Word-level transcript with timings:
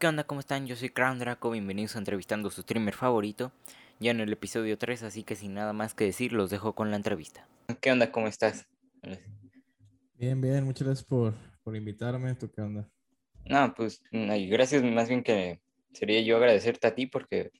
¿Qué 0.00 0.06
onda? 0.06 0.24
¿Cómo 0.24 0.40
están? 0.40 0.66
Yo 0.66 0.76
soy 0.76 0.88
Crown 0.88 1.18
Draco, 1.18 1.50
bienvenidos 1.50 1.94
a 1.94 1.98
Entrevistando 1.98 2.48
a 2.48 2.50
su 2.50 2.62
streamer 2.62 2.94
favorito, 2.94 3.52
ya 3.98 4.12
en 4.12 4.20
el 4.20 4.32
episodio 4.32 4.78
3, 4.78 5.02
así 5.02 5.24
que 5.24 5.36
sin 5.36 5.52
nada 5.52 5.74
más 5.74 5.92
que 5.92 6.06
decir, 6.06 6.32
los 6.32 6.48
dejo 6.48 6.74
con 6.74 6.90
la 6.90 6.96
entrevista. 6.96 7.46
¿Qué 7.82 7.92
onda? 7.92 8.10
¿Cómo 8.10 8.26
estás? 8.26 8.66
Bien, 10.14 10.40
bien, 10.40 10.64
muchas 10.64 10.86
gracias 10.86 11.06
por, 11.06 11.34
por 11.62 11.76
invitarme, 11.76 12.34
¿tú 12.34 12.50
qué 12.50 12.62
onda? 12.62 12.88
No, 13.44 13.74
pues 13.74 14.02
gracias, 14.10 14.82
más 14.82 15.10
bien 15.10 15.22
que 15.22 15.60
sería 15.92 16.22
yo 16.22 16.38
agradecerte 16.38 16.86
a 16.86 16.94
ti 16.94 17.06
porque 17.06 17.50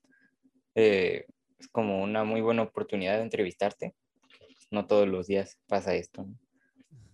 eh, 0.75 1.27
es 1.59 1.69
como 1.69 2.03
una 2.03 2.25
muy 2.25 2.41
buena 2.41 2.63
oportunidad 2.63 3.19
de 3.19 3.25
entrevistarte. 3.25 3.95
No 4.71 4.87
todos 4.87 5.07
los 5.07 5.27
días 5.27 5.59
pasa 5.67 5.95
esto. 5.95 6.27
¿no? 6.27 6.39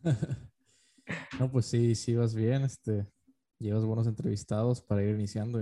no, 1.41 1.51
pues 1.51 1.67
sí, 1.67 1.97
sí 1.97 2.15
vas 2.15 2.33
bien, 2.33 2.63
este, 2.63 3.09
llevas 3.59 3.85
buenos 3.85 4.07
entrevistados 4.07 4.83
para 4.83 5.03
ir 5.03 5.11
iniciando. 5.11 5.61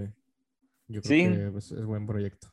yo 0.88 1.02
creo 1.02 1.30
que 1.30 1.50
pues, 1.52 1.72
es 1.72 1.84
buen 1.84 2.06
proyecto. 2.06 2.48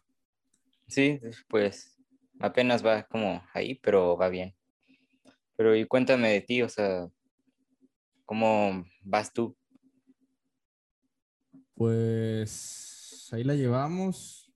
Sí, 0.87 1.19
pues 1.47 1.97
apenas 2.39 2.85
va 2.85 3.03
como 3.03 3.41
ahí, 3.53 3.75
pero 3.75 4.17
va 4.17 4.29
bien. 4.29 4.53
Pero 5.55 5.75
y 5.75 5.85
cuéntame 5.85 6.29
de 6.29 6.41
ti, 6.41 6.61
o 6.61 6.69
sea, 6.69 7.09
¿cómo 8.25 8.85
vas 9.03 9.31
tú? 9.31 9.55
Pues 11.75 13.29
ahí 13.31 13.43
la 13.43 13.55
llevamos. 13.55 14.51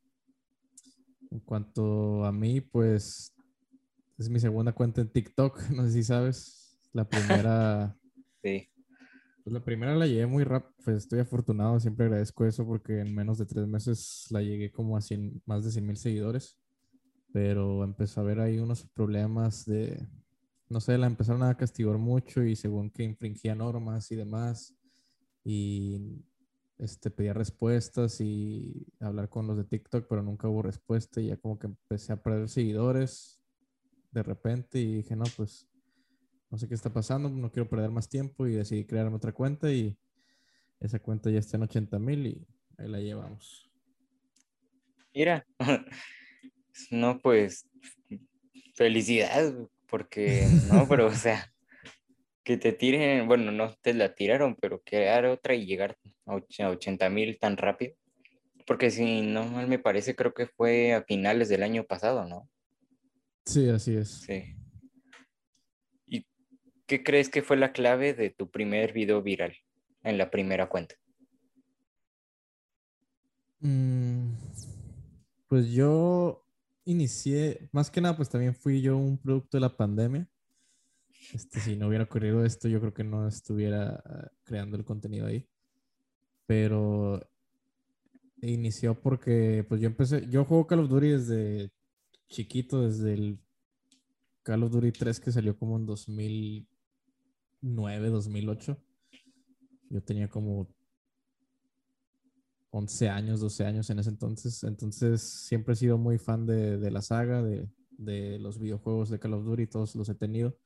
En 1.31 1.39
cuanto 1.39 2.23
a 2.23 2.31
mí, 2.31 2.61
pues 2.61 3.33
es 4.17 4.29
mi 4.29 4.39
segunda 4.39 4.71
cuenta 4.71 5.01
en 5.01 5.09
TikTok, 5.09 5.59
no 5.69 5.83
sé 5.83 5.91
si 5.91 6.03
sabes. 6.03 6.79
La 6.93 7.07
primera. 7.07 7.97
sí. 8.43 8.69
Pues 9.45 9.53
la 9.53 9.63
primera 9.63 9.93
la 9.93 10.07
llegué 10.07 10.25
muy 10.25 10.43
rápido, 10.43 10.73
pues 10.83 10.97
estoy 10.97 11.19
afortunado, 11.19 11.79
siempre 11.79 12.07
agradezco 12.07 12.45
eso 12.45 12.65
porque 12.65 12.99
en 12.99 13.13
menos 13.13 13.37
de 13.37 13.45
tres 13.45 13.67
meses 13.67 14.25
la 14.31 14.41
llegué 14.41 14.71
como 14.71 14.97
a 14.97 15.01
100, 15.01 15.43
más 15.45 15.63
de 15.63 15.69
100 15.69 15.85
mil 15.85 15.97
seguidores, 15.97 16.57
pero 17.31 17.83
empezó 17.83 18.19
a 18.19 18.23
haber 18.23 18.39
ahí 18.39 18.57
unos 18.57 18.87
problemas 18.87 19.63
de, 19.67 20.03
no 20.67 20.81
sé, 20.81 20.97
la 20.97 21.05
empezaron 21.05 21.43
a 21.43 21.55
castigar 21.55 21.99
mucho 21.99 22.41
y 22.41 22.55
según 22.55 22.89
que 22.89 23.03
infringía 23.03 23.53
normas 23.53 24.11
y 24.11 24.15
demás, 24.15 24.73
y 25.43 26.25
este, 26.79 27.11
pedía 27.11 27.33
respuestas 27.35 28.19
y 28.21 28.87
hablar 28.99 29.29
con 29.29 29.45
los 29.45 29.57
de 29.57 29.65
TikTok, 29.65 30.07
pero 30.09 30.23
nunca 30.23 30.49
hubo 30.49 30.63
respuesta 30.63 31.21
y 31.21 31.27
ya 31.27 31.37
como 31.37 31.59
que 31.59 31.67
empecé 31.67 32.13
a 32.13 32.23
perder 32.23 32.49
seguidores 32.49 33.39
de 34.09 34.23
repente 34.23 34.79
y 34.79 34.91
dije, 34.95 35.15
no, 35.15 35.25
pues 35.37 35.67
no 36.55 36.59
sé 36.59 36.69
qué 36.69 36.73
está 36.73 36.89
pasando, 36.89 37.27
no 37.27 37.51
quiero 37.51 37.67
perder 37.67 37.89
más 37.89 38.07
tiempo 38.07 38.47
y 38.47 38.53
decidí 38.53 38.85
crearme 38.85 39.17
otra 39.17 39.33
cuenta 39.33 39.69
y 39.73 39.97
esa 40.79 40.99
cuenta 40.99 41.29
ya 41.29 41.39
está 41.39 41.57
en 41.57 41.63
80 41.63 41.99
mil 41.99 42.27
y 42.27 42.47
ahí 42.77 42.87
la 42.87 42.99
llevamos. 43.01 43.69
Mira, 45.13 45.45
no, 46.91 47.19
pues 47.19 47.67
felicidad, 48.73 49.53
porque 49.89 50.47
no, 50.71 50.87
pero 50.87 51.07
o 51.07 51.11
sea, 51.13 51.53
que 52.45 52.55
te 52.55 52.71
tiren, 52.71 53.27
bueno, 53.27 53.51
no 53.51 53.75
te 53.81 53.93
la 53.93 54.15
tiraron, 54.15 54.55
pero 54.55 54.81
crear 54.81 55.25
otra 55.25 55.55
y 55.55 55.65
llegar 55.65 55.97
a 56.25 56.35
80 56.69 57.09
mil 57.09 57.37
tan 57.37 57.57
rápido. 57.57 57.95
Porque 58.65 58.91
si 58.91 59.23
no 59.23 59.43
mal 59.43 59.67
me 59.67 59.77
parece, 59.77 60.15
creo 60.15 60.33
que 60.33 60.47
fue 60.47 60.93
a 60.93 61.03
finales 61.03 61.49
del 61.49 61.63
año 61.63 61.83
pasado, 61.83 62.23
¿no? 62.23 62.49
Sí, 63.45 63.67
así 63.67 63.97
es. 63.97 64.21
Sí. 64.25 64.55
¿Qué 66.87 67.03
crees 67.03 67.29
que 67.29 67.41
fue 67.41 67.57
la 67.57 67.73
clave 67.73 68.13
de 68.13 68.29
tu 68.29 68.49
primer 68.49 68.93
video 68.93 69.21
viral 69.21 69.55
en 70.03 70.17
la 70.17 70.29
primera 70.29 70.69
cuenta? 70.69 70.95
Mm, 73.59 74.33
pues 75.47 75.71
yo 75.71 76.45
inicié, 76.83 77.69
más 77.71 77.89
que 77.89 78.01
nada, 78.01 78.15
pues 78.15 78.29
también 78.29 78.53
fui 78.53 78.81
yo 78.81 78.97
un 78.97 79.17
producto 79.17 79.57
de 79.57 79.61
la 79.61 79.75
pandemia. 79.75 80.29
Este, 81.33 81.59
si 81.59 81.75
no 81.75 81.87
hubiera 81.87 82.03
ocurrido 82.03 82.45
esto, 82.45 82.67
yo 82.67 82.79
creo 82.79 82.93
que 82.93 83.03
no 83.03 83.27
estuviera 83.27 84.03
ah, 84.05 84.31
creando 84.43 84.77
el 84.77 84.85
contenido 84.85 85.25
ahí. 85.25 85.47
Pero 86.45 87.27
inició 88.41 88.93
porque, 88.93 89.65
pues 89.67 89.81
yo 89.81 89.87
empecé, 89.87 90.27
yo 90.29 90.45
juego 90.45 90.67
Call 90.67 90.81
of 90.81 90.89
Duty 90.89 91.09
desde 91.09 91.71
chiquito, 92.29 92.81
desde 92.81 93.13
el 93.13 93.39
Call 94.43 94.63
of 94.63 94.71
Duty 94.71 94.91
3 94.91 95.19
que 95.19 95.31
salió 95.31 95.57
como 95.57 95.77
en 95.77 95.87
2000, 95.87 96.67
2009, 97.61 98.09
2008. 98.09 98.77
Yo 99.89 100.03
tenía 100.03 100.29
como 100.29 100.67
11 102.71 103.09
años, 103.09 103.39
12 103.39 103.65
años 103.65 103.89
en 103.89 103.99
ese 103.99 104.09
entonces. 104.09 104.63
Entonces 104.63 105.21
siempre 105.21 105.73
he 105.73 105.77
sido 105.77 105.97
muy 105.97 106.17
fan 106.17 106.45
de, 106.45 106.91
la 106.91 107.01
saga, 107.01 107.41
de, 107.41 107.69
de, 107.91 108.39
los 108.39 108.59
videojuegos 108.59 109.09
de 109.09 109.19
Call 109.19 109.33
of 109.33 109.45
Duty, 109.45 109.67
todos 109.67 109.95
los 109.95 110.09
he 110.09 110.15
tenido. 110.15 110.57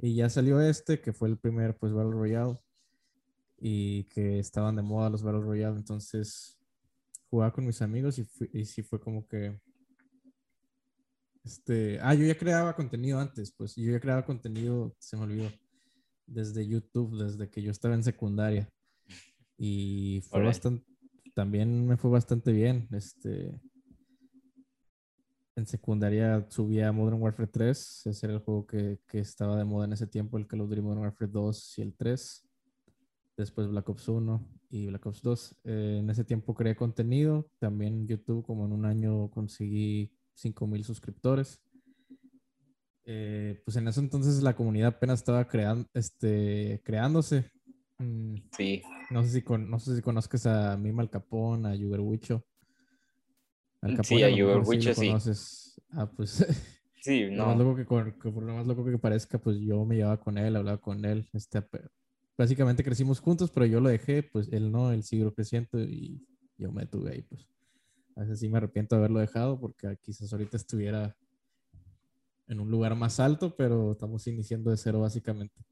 Y 0.00 0.16
ya 0.16 0.28
salió 0.28 0.60
este, 0.60 1.00
que 1.00 1.12
fue 1.12 1.28
el 1.28 1.38
primer 1.38 1.76
pues 1.76 1.92
Battle 1.92 2.12
Royale. 2.12 2.58
Y 3.58 4.04
que 4.04 4.38
estaban 4.38 4.76
de 4.76 4.82
moda 4.82 5.10
los 5.10 5.22
Battle 5.22 5.40
Royale. 5.40 5.76
Entonces 5.76 6.58
jugaba 7.30 7.52
con 7.52 7.66
mis 7.66 7.80
amigos 7.82 8.18
y, 8.18 8.28
y 8.52 8.64
sí 8.64 8.82
fue 8.82 9.00
como 9.00 9.26
que... 9.26 9.58
Este, 11.44 11.98
ah, 12.00 12.14
yo 12.14 12.24
ya 12.24 12.38
creaba 12.38 12.74
contenido 12.74 13.20
antes, 13.20 13.52
pues 13.52 13.76
yo 13.76 13.92
ya 13.92 14.00
creaba 14.00 14.24
contenido, 14.24 14.96
se 14.98 15.14
me 15.14 15.24
olvidó 15.24 15.50
desde 16.26 16.66
YouTube, 16.66 17.16
desde 17.16 17.48
que 17.50 17.62
yo 17.62 17.70
estaba 17.70 17.94
en 17.94 18.02
secundaria. 18.02 18.68
Y 19.56 20.22
fue 20.28 20.42
bastante, 20.42 20.84
también 21.34 21.86
me 21.86 21.96
fue 21.96 22.10
bastante 22.10 22.52
bien. 22.52 22.88
Este, 22.92 23.60
en 25.56 25.66
secundaria 25.66 26.46
subía 26.50 26.90
Modern 26.92 27.20
Warfare 27.20 27.48
3, 27.48 28.06
ese 28.06 28.26
era 28.26 28.34
el 28.34 28.40
juego 28.40 28.66
que, 28.66 28.98
que, 29.06 29.20
estaba 29.20 29.56
de 29.56 29.64
moda 29.64 29.84
en 29.84 29.92
ese 29.92 30.06
tiempo, 30.06 30.36
el 30.36 30.46
Call 30.46 30.62
of 30.62 30.68
Duty 30.68 30.80
Modern 30.80 31.02
Warfare 31.02 31.30
2 31.30 31.78
y 31.78 31.82
el 31.82 31.94
3. 31.94 32.48
Después 33.36 33.66
Black 33.68 33.88
Ops 33.88 34.08
1 34.08 34.48
y 34.70 34.86
Black 34.86 35.06
Ops 35.06 35.22
2. 35.22 35.56
Eh, 35.64 35.96
en 36.00 36.10
ese 36.10 36.24
tiempo 36.24 36.54
creé 36.54 36.76
contenido, 36.76 37.48
también 37.58 38.06
YouTube, 38.06 38.44
como 38.44 38.64
en 38.66 38.72
un 38.72 38.84
año 38.84 39.28
conseguí 39.30 40.12
5000 40.34 40.84
suscriptores. 40.84 41.60
Eh, 43.06 43.60
pues 43.64 43.76
en 43.76 43.86
ese 43.88 44.00
entonces 44.00 44.42
la 44.42 44.56
comunidad 44.56 44.88
apenas 44.88 45.20
estaba 45.20 45.46
creando, 45.46 45.86
este, 45.92 46.80
creándose. 46.84 47.50
Mm, 47.98 48.36
sí. 48.56 48.82
No 49.10 49.22
sé 49.22 49.30
si, 49.30 49.42
con, 49.42 49.68
no 49.70 49.78
sé 49.78 49.96
si 49.96 50.02
conozcas 50.02 50.46
a 50.46 50.76
Mima 50.76 51.02
Al 51.02 51.10
Capón, 51.10 51.66
a 51.66 51.74
Yuber 51.74 52.00
Wicho. 52.00 52.44
Al 53.82 54.02
sí, 54.04 54.22
a 54.22 54.30
Yuber 54.30 54.58
Wicho 54.64 54.94
sí. 54.94 55.12
Ah, 55.90 56.10
pues. 56.10 56.46
Sí, 57.04 57.26
no. 57.30 57.36
Lo, 57.36 57.46
más 57.48 57.58
loco 57.58 57.76
que, 57.76 58.30
por 58.30 58.42
lo 58.42 58.54
más 58.54 58.66
loco 58.66 58.82
que 58.82 58.96
parezca, 58.96 59.36
pues 59.36 59.58
yo 59.58 59.84
me 59.84 59.96
llevaba 59.96 60.18
con 60.18 60.38
él, 60.38 60.56
hablaba 60.56 60.78
con 60.78 61.04
él. 61.04 61.28
Este, 61.34 61.62
básicamente 62.38 62.82
crecimos 62.82 63.20
juntos, 63.20 63.50
pero 63.50 63.66
yo 63.66 63.78
lo 63.78 63.90
dejé, 63.90 64.22
pues 64.22 64.48
él 64.50 64.72
no, 64.72 64.90
él 64.90 65.02
siguió 65.02 65.34
creciendo 65.34 65.78
y 65.82 66.26
yo 66.56 66.72
me 66.72 66.86
tuve 66.86 67.12
ahí, 67.12 67.20
pues. 67.20 67.46
A 68.16 68.22
veces 68.22 68.40
sí 68.40 68.48
me 68.48 68.56
arrepiento 68.56 68.94
de 68.94 69.00
haberlo 69.00 69.20
dejado 69.20 69.60
porque 69.60 69.98
quizás 70.00 70.32
ahorita 70.32 70.56
estuviera 70.56 71.14
en 72.48 72.60
un 72.60 72.70
lugar 72.70 72.94
más 72.94 73.20
alto, 73.20 73.54
pero 73.56 73.92
estamos 73.92 74.26
iniciando 74.26 74.70
de 74.70 74.76
cero 74.76 75.00
básicamente. 75.00 75.64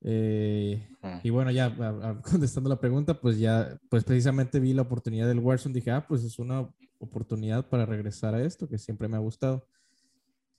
Eh, 0.00 0.88
y 1.22 1.30
bueno, 1.30 1.50
ya 1.50 1.74
contestando 2.22 2.70
la 2.70 2.80
pregunta, 2.80 3.20
pues 3.20 3.38
ya, 3.38 3.78
pues 3.88 4.04
precisamente 4.04 4.60
vi 4.60 4.72
la 4.72 4.82
oportunidad 4.82 5.26
del 5.26 5.40
Warzone, 5.40 5.74
dije, 5.74 5.90
ah, 5.90 6.06
pues 6.06 6.22
es 6.24 6.38
una 6.38 6.68
oportunidad 6.98 7.68
para 7.68 7.86
regresar 7.86 8.34
a 8.34 8.42
esto 8.42 8.68
que 8.68 8.78
siempre 8.78 9.08
me 9.08 9.16
ha 9.16 9.20
gustado. 9.20 9.66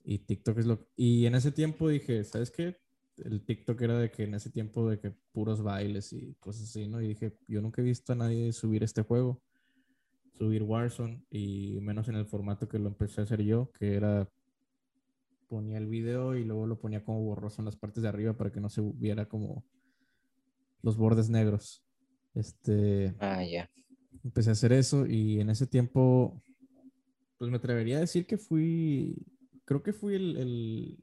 Y 0.04 0.18
TikTok 0.18 0.58
es 0.58 0.66
lo... 0.66 0.88
Y 0.96 1.26
en 1.26 1.34
ese 1.34 1.52
tiempo 1.52 1.88
dije, 1.88 2.24
¿sabes 2.24 2.50
qué? 2.50 2.78
El 3.18 3.44
TikTok 3.44 3.80
era 3.82 3.98
de 3.98 4.10
que 4.10 4.24
en 4.24 4.34
ese 4.34 4.50
tiempo 4.50 4.88
de 4.88 4.98
que 4.98 5.10
puros 5.32 5.62
bailes 5.62 6.12
y 6.12 6.34
cosas 6.40 6.64
así, 6.64 6.88
¿no? 6.88 7.02
Y 7.02 7.08
dije, 7.08 7.36
yo 7.46 7.60
nunca 7.60 7.82
he 7.82 7.84
visto 7.84 8.12
a 8.12 8.16
nadie 8.16 8.52
subir 8.52 8.82
este 8.82 9.02
juego, 9.02 9.42
subir 10.38 10.62
Warzone, 10.62 11.22
y 11.30 11.78
menos 11.82 12.08
en 12.08 12.14
el 12.14 12.24
formato 12.24 12.66
que 12.66 12.78
lo 12.78 12.88
empecé 12.88 13.20
a 13.20 13.24
hacer 13.24 13.42
yo, 13.42 13.70
que 13.78 13.94
era 13.94 14.26
ponía 15.50 15.78
el 15.78 15.88
video 15.88 16.36
y 16.36 16.44
luego 16.44 16.64
lo 16.66 16.78
ponía 16.78 17.04
como 17.04 17.24
borroso 17.24 17.60
en 17.60 17.66
las 17.66 17.76
partes 17.76 18.04
de 18.04 18.08
arriba 18.08 18.34
para 18.34 18.52
que 18.52 18.60
no 18.60 18.70
se 18.70 18.80
viera 18.80 19.28
como 19.28 19.64
los 20.80 20.96
bordes 20.96 21.28
negros. 21.28 21.84
Este. 22.34 23.14
Ah, 23.18 23.44
ya. 23.44 23.68
Empecé 24.24 24.50
a 24.50 24.52
hacer 24.52 24.72
eso 24.72 25.06
y 25.06 25.40
en 25.40 25.50
ese 25.50 25.66
tiempo, 25.66 26.40
pues 27.36 27.50
me 27.50 27.56
atrevería 27.56 27.96
a 27.96 28.00
decir 28.00 28.26
que 28.26 28.38
fui, 28.38 29.16
creo 29.64 29.82
que 29.82 29.92
fui 29.92 30.14
el, 30.14 30.98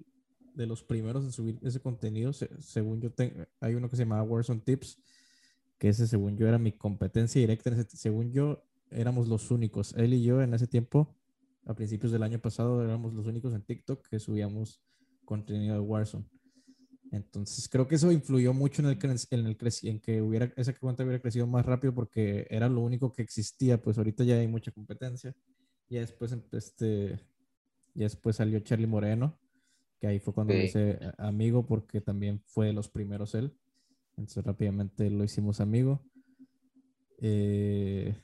de 0.53 0.65
los 0.65 0.81
primeros 0.81 1.25
en 1.25 1.31
subir 1.33 1.59
ese 1.63 1.81
contenido. 1.81 2.31
según 2.31 3.01
yo, 3.01 3.11
tengo, 3.11 3.45
hay 3.59 3.75
uno 3.75 3.89
que 3.89 3.97
se 3.97 4.03
llamaba 4.03 4.23
Warzone 4.23 4.61
Tips, 4.61 4.97
que 5.77 5.89
ese, 5.89 6.07
según 6.07 6.37
yo, 6.37 6.47
era 6.47 6.57
mi 6.57 6.71
competencia 6.71 7.41
directa. 7.41 7.71
según 7.87 8.31
yo, 8.31 8.63
éramos 8.91 9.27
los 9.27 9.51
únicos, 9.51 9.93
él 9.97 10.13
y 10.13 10.23
yo 10.23 10.41
en 10.41 10.53
ese 10.53 10.67
tiempo, 10.67 11.16
a 11.67 11.75
principios 11.75 12.11
del 12.11 12.23
año 12.23 12.39
pasado 12.39 12.83
éramos 12.83 13.13
los 13.13 13.27
únicos 13.27 13.53
en 13.53 13.61
TikTok 13.61 14.07
que 14.07 14.19
subíamos 14.19 14.81
contenido 15.25 15.75
de 15.75 15.81
Warzone. 15.81 16.25
Entonces 17.11 17.67
creo 17.69 17.87
que 17.87 17.95
eso 17.95 18.11
influyó 18.11 18.53
mucho 18.53 18.81
en 18.81 18.89
el, 18.89 18.97
en 19.31 19.45
el 19.45 19.57
en 19.83 19.99
que 19.99 20.21
hubiera 20.21 20.51
esa 20.55 20.73
cuenta 20.73 21.03
hubiera 21.03 21.21
crecido 21.21 21.47
más 21.47 21.65
rápido 21.65 21.93
porque 21.93 22.47
era 22.49 22.69
lo 22.69 22.81
único 22.81 23.13
que 23.13 23.21
existía, 23.21 23.81
pues 23.81 23.97
ahorita 23.97 24.23
ya 24.23 24.35
hay 24.35 24.47
mucha 24.47 24.71
competencia. 24.71 25.35
Y 25.89 25.97
después 25.97 26.35
este 26.51 27.19
y 27.93 28.01
después 28.01 28.37
salió 28.37 28.59
Charlie 28.59 28.87
Moreno, 28.87 29.39
que 29.99 30.07
ahí 30.07 30.19
fue 30.19 30.33
cuando 30.33 30.53
me 30.53 30.65
hice 30.65 30.99
amigo 31.17 31.65
porque 31.65 32.01
también 32.01 32.41
fue 32.45 32.67
de 32.67 32.73
los 32.73 32.89
primeros 32.89 33.35
él. 33.35 33.57
Entonces 34.15 34.43
rápidamente 34.43 35.09
lo 35.09 35.23
hicimos 35.23 35.59
amigo. 35.59 36.01
Eh, 37.19 38.15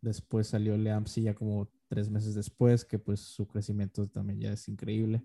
después 0.00 0.48
salió 0.48 0.76
Leamsi 0.76 1.22
ya 1.22 1.34
como 1.34 1.68
tres 1.92 2.08
meses 2.08 2.34
después, 2.34 2.86
que 2.86 2.98
pues 2.98 3.20
su 3.20 3.46
crecimiento 3.46 4.08
también 4.08 4.40
ya 4.40 4.52
es 4.52 4.66
increíble. 4.66 5.22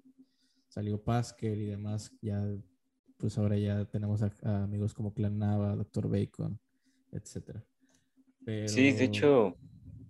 Salió 0.68 1.02
Pascal 1.02 1.62
y 1.62 1.66
demás, 1.66 2.12
ya 2.22 2.44
pues 3.16 3.38
ahora 3.38 3.58
ya 3.58 3.86
tenemos 3.86 4.22
a, 4.22 4.34
amigos 4.64 4.94
como 4.94 5.14
Clan 5.14 5.40
Nava, 5.40 5.78
Dr. 5.78 6.10
Bacon, 6.10 6.60
etc. 7.14 7.62
Sí, 8.66 8.92
de 8.92 9.06
hecho, 9.06 9.56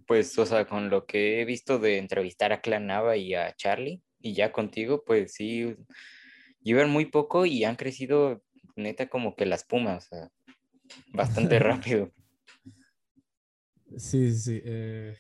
pues, 0.07 0.35
o 0.39 0.47
sea, 0.47 0.65
con 0.65 0.89
lo 0.89 1.05
que 1.05 1.41
he 1.41 1.45
visto 1.45 1.77
de 1.77 1.99
entrevistar 1.99 2.51
a 2.51 2.59
Clan 2.59 2.87
Nava 2.87 3.17
y 3.17 3.35
a 3.35 3.55
Charlie, 3.55 4.01
y 4.19 4.33
ya 4.33 4.51
contigo, 4.51 5.03
pues 5.05 5.33
sí, 5.33 5.75
llevan 6.63 6.89
muy 6.89 7.05
poco 7.05 7.45
y 7.45 7.65
han 7.65 7.75
crecido 7.75 8.41
neta 8.75 9.09
como 9.09 9.35
que 9.35 9.45
las 9.45 9.63
pumas, 9.63 10.07
o 10.11 10.15
sea, 10.15 10.31
bastante 11.13 11.59
rápido. 11.59 12.11
Sí, 13.95 14.33
sí. 14.33 14.59
Eh, 14.65 15.15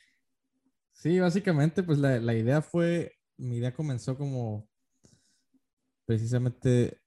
sí, 0.97 1.19
básicamente, 1.19 1.83
pues 1.83 1.99
la, 1.99 2.19
la, 2.19 2.33
idea 2.35 2.61
fue, 2.61 3.13
mi 3.37 3.57
idea 3.57 3.73
comenzó 3.73 4.17
como 4.17 4.67
precisamente 6.05 6.99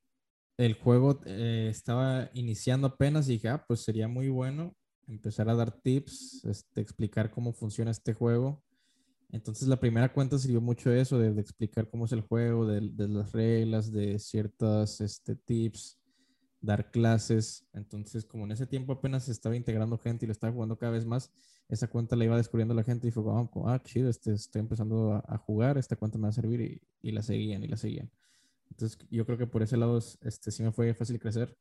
el 0.57 0.75
juego 0.75 1.21
eh, 1.25 1.69
estaba 1.71 2.31
iniciando 2.35 2.87
apenas 2.87 3.29
y 3.29 3.33
dije, 3.33 3.49
ah, 3.49 3.65
pues 3.67 3.81
sería 3.81 4.09
muy 4.09 4.29
bueno 4.29 4.77
empezar 5.09 5.49
a 5.49 5.55
dar 5.55 5.73
tips, 5.73 6.45
este, 6.45 6.81
explicar 6.81 7.31
cómo 7.31 7.53
funciona 7.53 7.91
este 7.91 8.15
juego. 8.15 8.63
Entonces 9.31 9.69
la 9.69 9.81
primera 9.81 10.13
cuenta 10.13 10.39
sirvió 10.39 10.61
mucho 10.61 10.93
eso, 10.93 11.19
de, 11.19 11.33
de 11.33 11.41
explicar 11.41 11.89
cómo 11.89 12.05
es 12.05 12.13
el 12.13 12.21
juego, 12.21 12.67
de, 12.67 12.81
de 12.93 13.09
las 13.09 13.33
reglas, 13.33 13.91
de 13.91 14.19
ciertas 14.19 15.01
este, 15.01 15.37
tips, 15.37 15.99
dar 16.61 16.91
clases. 16.91 17.67
Entonces 17.73 18.25
como 18.25 18.45
en 18.45 18.53
ese 18.53 18.67
tiempo 18.67 18.93
apenas 18.93 19.25
se 19.25 19.33
estaba 19.33 19.57
integrando 19.57 19.99
gente 19.99 20.25
y 20.25 20.29
lo 20.29 20.33
estaba 20.33 20.53
jugando 20.53 20.77
cada 20.79 20.93
vez 20.93 21.07
más, 21.07 21.33
esa 21.71 21.89
cuenta 21.89 22.17
la 22.17 22.25
iba 22.25 22.37
descubriendo 22.37 22.75
la 22.75 22.83
gente 22.83 23.09
y 23.09 23.11
fue 23.13 23.23
como, 23.23 23.69
ah, 23.69 23.81
chido, 23.83 24.11
este, 24.11 24.33
estoy 24.33 24.61
empezando 24.61 25.13
a, 25.13 25.25
a, 25.27 25.39
jugar, 25.39 25.79
esta 25.79 25.97
cuenta 25.97 26.19
me 26.19 26.25
va 26.25 26.29
a 26.31 26.33
servir 26.33 26.61
y, 26.61 26.83
y 27.01 27.13
la 27.13 27.23
seguían 27.23 27.63
y 27.63 27.69
la 27.69 27.77
seguían. 27.77 28.11
Entonces 28.71 28.99
yo 29.11 29.25
creo 29.25 29.39
que 29.39 29.47
por 29.47 29.63
ese 29.63 29.77
lado 29.77 29.99
este, 29.99 30.51
sí 30.51 30.63
me 30.63 30.73
fue 30.73 30.95
fácil 30.95 31.19
crecer. 31.19 31.57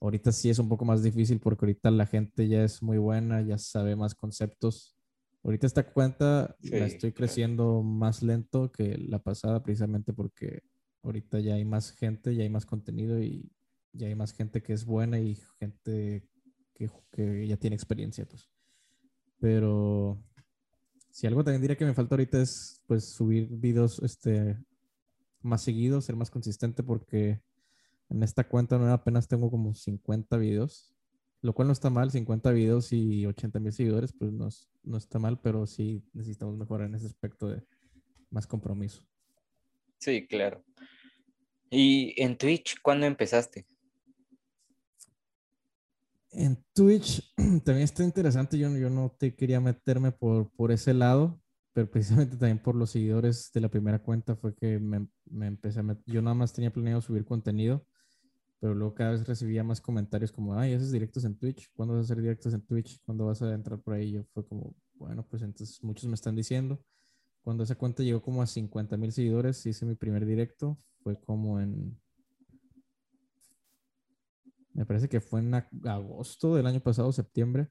Ahorita 0.00 0.32
sí 0.32 0.50
es 0.50 0.58
un 0.58 0.68
poco 0.68 0.84
más 0.84 1.02
difícil 1.02 1.40
porque 1.40 1.64
ahorita 1.64 1.90
la 1.90 2.06
gente 2.06 2.46
ya 2.46 2.62
es 2.62 2.82
muy 2.82 2.98
buena, 2.98 3.40
ya 3.42 3.58
sabe 3.58 3.96
más 3.96 4.14
conceptos. 4.14 4.96
Ahorita 5.42 5.66
esta 5.66 5.84
cuenta 5.84 6.56
la 6.60 6.86
estoy 6.86 7.12
creciendo 7.12 7.82
más 7.82 8.22
lento 8.22 8.70
que 8.70 8.98
la 8.98 9.18
pasada 9.18 9.62
precisamente 9.62 10.12
porque 10.12 10.62
ahorita 11.02 11.40
ya 11.40 11.54
hay 11.54 11.64
más 11.64 11.92
gente, 11.92 12.34
ya 12.34 12.42
hay 12.42 12.50
más 12.50 12.66
contenido 12.66 13.22
y 13.22 13.50
ya 13.92 14.08
hay 14.08 14.14
más 14.14 14.32
gente 14.32 14.62
que 14.62 14.72
es 14.72 14.84
buena 14.84 15.18
y 15.20 15.36
gente 15.58 16.28
que, 16.74 16.90
que 17.10 17.46
ya 17.46 17.56
tiene 17.56 17.76
experiencia. 17.76 18.26
Pues. 18.26 18.48
Pero 19.40 20.22
si 21.10 21.26
algo 21.26 21.44
también 21.44 21.62
diría 21.62 21.76
que 21.76 21.84
me 21.84 21.94
falta 21.94 22.14
ahorita 22.14 22.40
es 22.40 22.82
pues 22.86 23.04
subir 23.04 23.48
videos 23.50 24.00
este, 24.02 24.56
más 25.42 25.62
seguido, 25.62 26.00
ser 26.00 26.16
más 26.16 26.30
consistente 26.30 26.82
porque 26.82 27.40
en 28.08 28.22
esta 28.22 28.44
cuenta 28.44 28.78
no 28.78 28.92
apenas 28.92 29.28
tengo 29.28 29.50
como 29.50 29.74
50 29.74 30.36
videos, 30.38 30.94
lo 31.42 31.54
cual 31.54 31.68
no 31.68 31.72
está 31.72 31.90
mal, 31.90 32.10
50 32.10 32.50
videos 32.52 32.92
y 32.92 33.26
80 33.26 33.60
mil 33.60 33.72
seguidores, 33.72 34.12
pues 34.12 34.32
no, 34.32 34.48
no 34.82 34.96
está 34.96 35.18
mal, 35.18 35.40
pero 35.40 35.66
sí 35.66 36.02
necesitamos 36.12 36.56
mejorar 36.56 36.88
en 36.88 36.94
ese 36.94 37.06
aspecto 37.06 37.48
de 37.48 37.62
más 38.30 38.46
compromiso. 38.46 39.04
Sí, 39.98 40.26
claro. 40.26 40.64
¿Y 41.70 42.14
en 42.20 42.38
Twitch 42.38 42.80
cuándo 42.80 43.06
empezaste? 43.06 43.66
En 46.30 46.62
Twitch 46.74 47.34
también 47.64 47.84
está 47.84 48.04
interesante, 48.04 48.58
yo, 48.58 48.70
yo 48.76 48.90
no 48.90 49.14
te 49.18 49.34
quería 49.34 49.60
meterme 49.60 50.12
por, 50.12 50.50
por 50.50 50.72
ese 50.72 50.94
lado, 50.94 51.40
pero 51.72 51.90
precisamente 51.90 52.36
también 52.36 52.58
por 52.58 52.74
los 52.74 52.90
seguidores 52.90 53.50
de 53.52 53.60
la 53.60 53.68
primera 53.68 54.02
cuenta 54.02 54.36
fue 54.36 54.54
que 54.54 54.78
me, 54.78 55.08
me 55.26 55.46
empecé 55.46 55.80
a 55.80 55.82
meter, 55.82 56.04
yo 56.06 56.20
nada 56.22 56.34
más 56.34 56.52
tenía 56.52 56.72
planeado 56.72 57.00
subir 57.00 57.24
contenido, 57.24 57.86
pero 58.60 58.74
luego 58.74 58.94
cada 58.94 59.12
vez 59.12 59.26
recibía 59.26 59.62
más 59.62 59.80
comentarios 59.80 60.32
como, 60.32 60.54
ay, 60.54 60.74
haces 60.74 60.90
directos 60.90 61.24
en 61.24 61.36
Twitch, 61.36 61.70
¿cuándo 61.74 61.94
vas 61.94 62.02
a 62.02 62.04
hacer 62.12 62.22
directos 62.22 62.52
en 62.54 62.62
Twitch? 62.62 63.00
¿Cuándo 63.04 63.26
vas 63.26 63.40
a 63.40 63.54
entrar 63.54 63.80
por 63.80 63.94
ahí? 63.94 64.10
Yo 64.10 64.24
fue 64.34 64.44
como, 64.44 64.74
bueno, 64.94 65.24
pues 65.28 65.42
entonces 65.42 65.82
muchos 65.82 66.06
me 66.08 66.14
están 66.14 66.34
diciendo. 66.34 66.82
Cuando 67.42 67.62
esa 67.62 67.76
cuenta 67.76 68.02
llegó 68.02 68.20
como 68.20 68.42
a 68.42 68.46
50 68.46 68.96
mil 68.96 69.12
seguidores, 69.12 69.64
hice 69.64 69.86
mi 69.86 69.94
primer 69.94 70.26
directo, 70.26 70.76
fue 71.02 71.20
como 71.20 71.60
en, 71.60 71.98
me 74.78 74.86
parece 74.86 75.08
que 75.08 75.20
fue 75.20 75.40
en 75.40 75.52
agosto 75.84 76.54
del 76.54 76.66
año 76.66 76.78
pasado, 76.78 77.10
septiembre, 77.10 77.68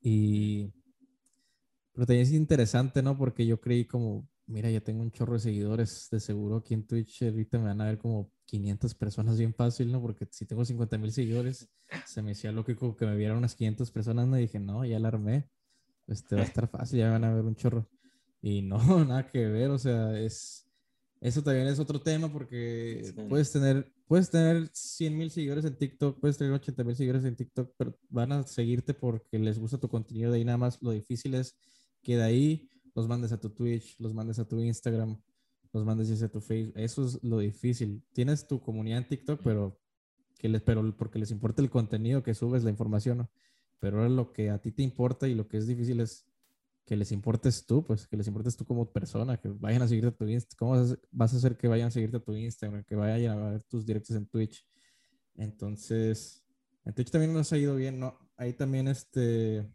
y 0.00 0.72
pero 1.92 2.06
también 2.06 2.22
es 2.22 2.32
interesante, 2.32 3.02
¿no? 3.02 3.18
Porque 3.18 3.44
yo 3.44 3.60
creí 3.60 3.84
como, 3.86 4.28
mira, 4.46 4.70
ya 4.70 4.80
tengo 4.80 5.02
un 5.02 5.10
chorro 5.10 5.32
de 5.32 5.40
seguidores, 5.40 6.06
de 6.12 6.20
seguro 6.20 6.58
aquí 6.58 6.74
en 6.74 6.86
Twitch 6.86 7.24
ahorita 7.24 7.58
me 7.58 7.64
van 7.64 7.80
a 7.80 7.86
ver 7.86 7.98
como 7.98 8.30
500 8.44 8.94
personas 8.94 9.36
bien 9.36 9.52
fácil, 9.52 9.90
¿no? 9.90 10.00
Porque 10.00 10.28
si 10.30 10.46
tengo 10.46 10.64
50 10.64 10.96
mil 10.96 11.10
seguidores, 11.10 11.68
se 12.06 12.22
me 12.22 12.30
decía 12.30 12.52
lógico 12.52 12.96
que 12.96 13.06
me 13.06 13.16
vieran 13.16 13.38
unas 13.38 13.56
500 13.56 13.90
personas, 13.90 14.28
¿no? 14.28 14.38
Y 14.38 14.42
dije, 14.42 14.60
no, 14.60 14.84
ya 14.84 14.96
alarmé, 14.96 15.50
este 16.06 16.36
va 16.36 16.42
a 16.42 16.44
estar 16.44 16.68
fácil, 16.68 17.00
ya 17.00 17.10
van 17.10 17.24
a 17.24 17.34
ver 17.34 17.44
un 17.44 17.56
chorro. 17.56 17.88
Y 18.40 18.62
no, 18.62 18.78
nada 19.04 19.26
que 19.26 19.44
ver, 19.48 19.70
o 19.70 19.78
sea, 19.78 20.16
es... 20.16 20.69
Eso 21.20 21.42
también 21.42 21.66
es 21.66 21.78
otro 21.78 22.00
tema 22.00 22.32
porque 22.32 23.12
puedes 23.28 23.52
tener 23.52 23.92
puedes 24.10 24.28
tener 24.28 24.68
100 24.72 25.16
mil 25.16 25.30
seguidores 25.30 25.64
en 25.64 25.76
TikTok, 25.76 26.18
puedes 26.18 26.36
tener 26.36 26.52
80 26.52 26.82
mil 26.82 26.96
seguidores 26.96 27.24
en 27.24 27.36
TikTok, 27.36 27.72
pero 27.76 27.96
van 28.08 28.32
a 28.32 28.42
seguirte 28.42 28.92
porque 28.92 29.38
les 29.38 29.56
gusta 29.56 29.78
tu 29.78 29.88
contenido 29.88 30.32
de 30.32 30.38
ahí 30.38 30.44
nada 30.44 30.58
más. 30.58 30.82
Lo 30.82 30.90
difícil 30.90 31.34
es 31.34 31.54
que 32.02 32.16
de 32.16 32.24
ahí 32.24 32.68
los 32.96 33.06
mandes 33.06 33.30
a 33.30 33.38
tu 33.38 33.50
Twitch, 33.50 33.94
los 34.00 34.12
mandes 34.12 34.40
a 34.40 34.48
tu 34.48 34.60
Instagram, 34.60 35.16
los 35.72 35.84
mandes 35.84 36.20
a 36.24 36.28
tu 36.28 36.40
Facebook. 36.40 36.74
Eso 36.76 37.06
es 37.06 37.22
lo 37.22 37.38
difícil. 37.38 38.02
Tienes 38.12 38.48
tu 38.48 38.60
comunidad 38.60 38.98
en 38.98 39.06
TikTok, 39.06 39.42
pero, 39.44 39.78
que 40.38 40.48
les, 40.48 40.60
pero 40.60 40.96
porque 40.96 41.20
les 41.20 41.30
importa 41.30 41.62
el 41.62 41.70
contenido 41.70 42.24
que 42.24 42.34
subes, 42.34 42.64
la 42.64 42.70
información, 42.70 43.28
Pero 43.78 43.98
ahora 43.98 44.08
lo 44.08 44.32
que 44.32 44.50
a 44.50 44.58
ti 44.60 44.72
te 44.72 44.82
importa 44.82 45.28
y 45.28 45.36
lo 45.36 45.46
que 45.46 45.58
es 45.58 45.68
difícil 45.68 46.00
es 46.00 46.26
que 46.84 46.96
les 46.96 47.12
importes 47.12 47.64
tú, 47.66 47.84
pues 47.84 48.06
que 48.06 48.16
les 48.16 48.26
importes 48.26 48.56
tú 48.56 48.64
como 48.64 48.90
persona, 48.90 49.36
que 49.36 49.48
vayan 49.48 49.82
a 49.82 49.88
seguirte 49.88 50.08
a 50.08 50.16
tu 50.16 50.26
Instagram. 50.26 50.58
¿Cómo 50.58 50.96
vas 51.10 51.34
a 51.34 51.36
hacer 51.36 51.56
que 51.56 51.68
vayan 51.68 51.88
a 51.88 51.90
seguirte 51.90 52.16
a 52.16 52.20
tu 52.20 52.34
Instagram, 52.34 52.84
que 52.84 52.96
vayan 52.96 53.38
a 53.38 53.50
ver 53.50 53.62
tus 53.64 53.86
directos 53.86 54.16
en 54.16 54.26
Twitch? 54.26 54.66
Entonces, 55.36 56.44
en 56.84 56.92
Twitch 56.94 57.10
también 57.10 57.32
nos 57.32 57.52
ha 57.52 57.58
ido 57.58 57.76
bien, 57.76 58.00
¿no? 58.00 58.18
Ahí 58.36 58.52
también 58.52 58.88
este 58.88 59.66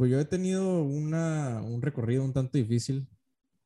pues 0.00 0.10
yo 0.10 0.18
he 0.18 0.24
tenido 0.24 0.82
una, 0.82 1.60
un 1.60 1.82
recorrido 1.82 2.24
un 2.24 2.32
tanto 2.32 2.56
difícil. 2.56 3.06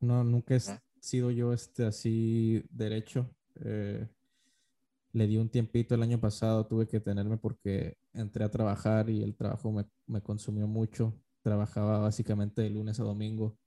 No, 0.00 0.25
nunca 0.25 0.56
he 0.56 0.60
sido 0.99 1.30
yo 1.30 1.52
este 1.52 1.87
así 1.87 2.64
derecho. 2.70 3.30
Eh, 3.64 4.08
le 5.12 5.26
di 5.28 5.37
un 5.37 5.49
tiempito 5.49 5.94
el 5.94 6.02
año 6.02 6.20
pasado, 6.20 6.66
tuve 6.66 6.88
que 6.88 6.99
tenerme 6.99 7.37
porque 7.38 7.99
entré 8.12 8.42
a 8.42 8.50
trabajar 8.50 9.08
y 9.10 9.22
el 9.22 9.37
trabajo 9.37 9.70
me, 9.70 9.84
me 10.08 10.22
consumió 10.22 10.66
mucho. 10.66 11.14
Trabajaba 11.44 11.98
básicamente 11.98 12.62
de 12.62 12.70
lunes 12.70 12.98
a 13.00 13.04
domingo. 13.04 13.58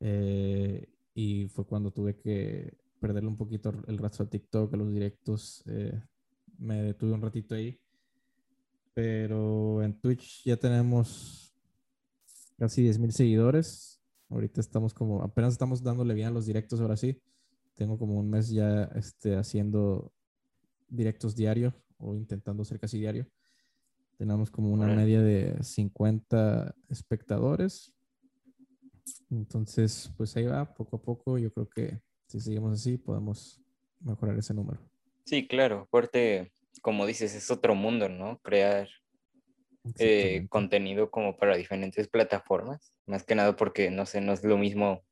Eh, 0.00 0.88
y 1.14 1.46
fue 1.46 1.64
cuando 1.64 1.92
tuve 1.92 2.16
que 2.16 2.76
perderle 2.98 3.28
un 3.28 3.36
poquito 3.36 3.72
el 3.86 3.98
rastro 3.98 4.24
a 4.24 4.28
TikTok, 4.28 4.74
a 4.74 4.76
los 4.76 4.92
directos. 4.92 5.62
Eh, 5.66 6.02
me 6.58 6.82
detuve 6.82 7.12
un 7.12 7.22
ratito 7.22 7.54
ahí. 7.54 7.78
Pero 8.94 9.80
en 9.84 10.00
Twitch 10.00 10.42
ya 10.44 10.56
tenemos 10.56 11.54
casi 12.58 12.82
10 12.82 12.98
mil 12.98 13.12
seguidores. 13.12 14.02
Ahorita 14.28 14.60
estamos 14.60 14.92
como, 14.92 15.22
apenas 15.22 15.52
estamos 15.52 15.84
dándole 15.84 16.14
bien 16.14 16.26
a 16.26 16.32
los 16.32 16.46
directos 16.46 16.80
ahora 16.80 16.96
sí. 16.96 17.22
Tengo 17.76 17.96
como 17.96 18.18
un 18.18 18.28
mes 18.28 18.50
ya 18.50 18.90
este, 18.96 19.36
haciendo 19.36 20.12
directos 20.88 21.36
diarios 21.36 21.74
o 21.98 22.16
intentando 22.16 22.64
ser 22.64 22.80
casi 22.80 22.98
diario. 22.98 23.28
Tenemos 24.22 24.52
como 24.52 24.70
una 24.70 24.86
media 24.86 25.20
de 25.20 25.56
50 25.64 26.76
espectadores. 26.88 27.92
Entonces, 29.32 30.12
pues 30.16 30.36
ahí 30.36 30.44
va, 30.44 30.72
poco 30.72 30.94
a 30.94 31.02
poco. 31.02 31.38
Yo 31.38 31.52
creo 31.52 31.68
que 31.68 32.00
si 32.28 32.38
seguimos 32.38 32.72
así, 32.72 32.98
podemos 32.98 33.60
mejorar 33.98 34.38
ese 34.38 34.54
número. 34.54 34.78
Sí, 35.24 35.48
claro. 35.48 35.88
Fuerte, 35.90 36.52
como 36.82 37.04
dices, 37.04 37.34
es 37.34 37.50
otro 37.50 37.74
mundo, 37.74 38.08
¿no? 38.08 38.38
Crear 38.42 38.88
eh, 39.98 40.46
contenido 40.48 41.10
como 41.10 41.36
para 41.36 41.56
diferentes 41.56 42.06
plataformas, 42.06 42.94
más 43.06 43.24
que 43.24 43.34
nada 43.34 43.56
porque, 43.56 43.90
no 43.90 44.06
sé, 44.06 44.20
no 44.20 44.34
es 44.34 44.44
lo 44.44 44.56
mismo 44.56 45.02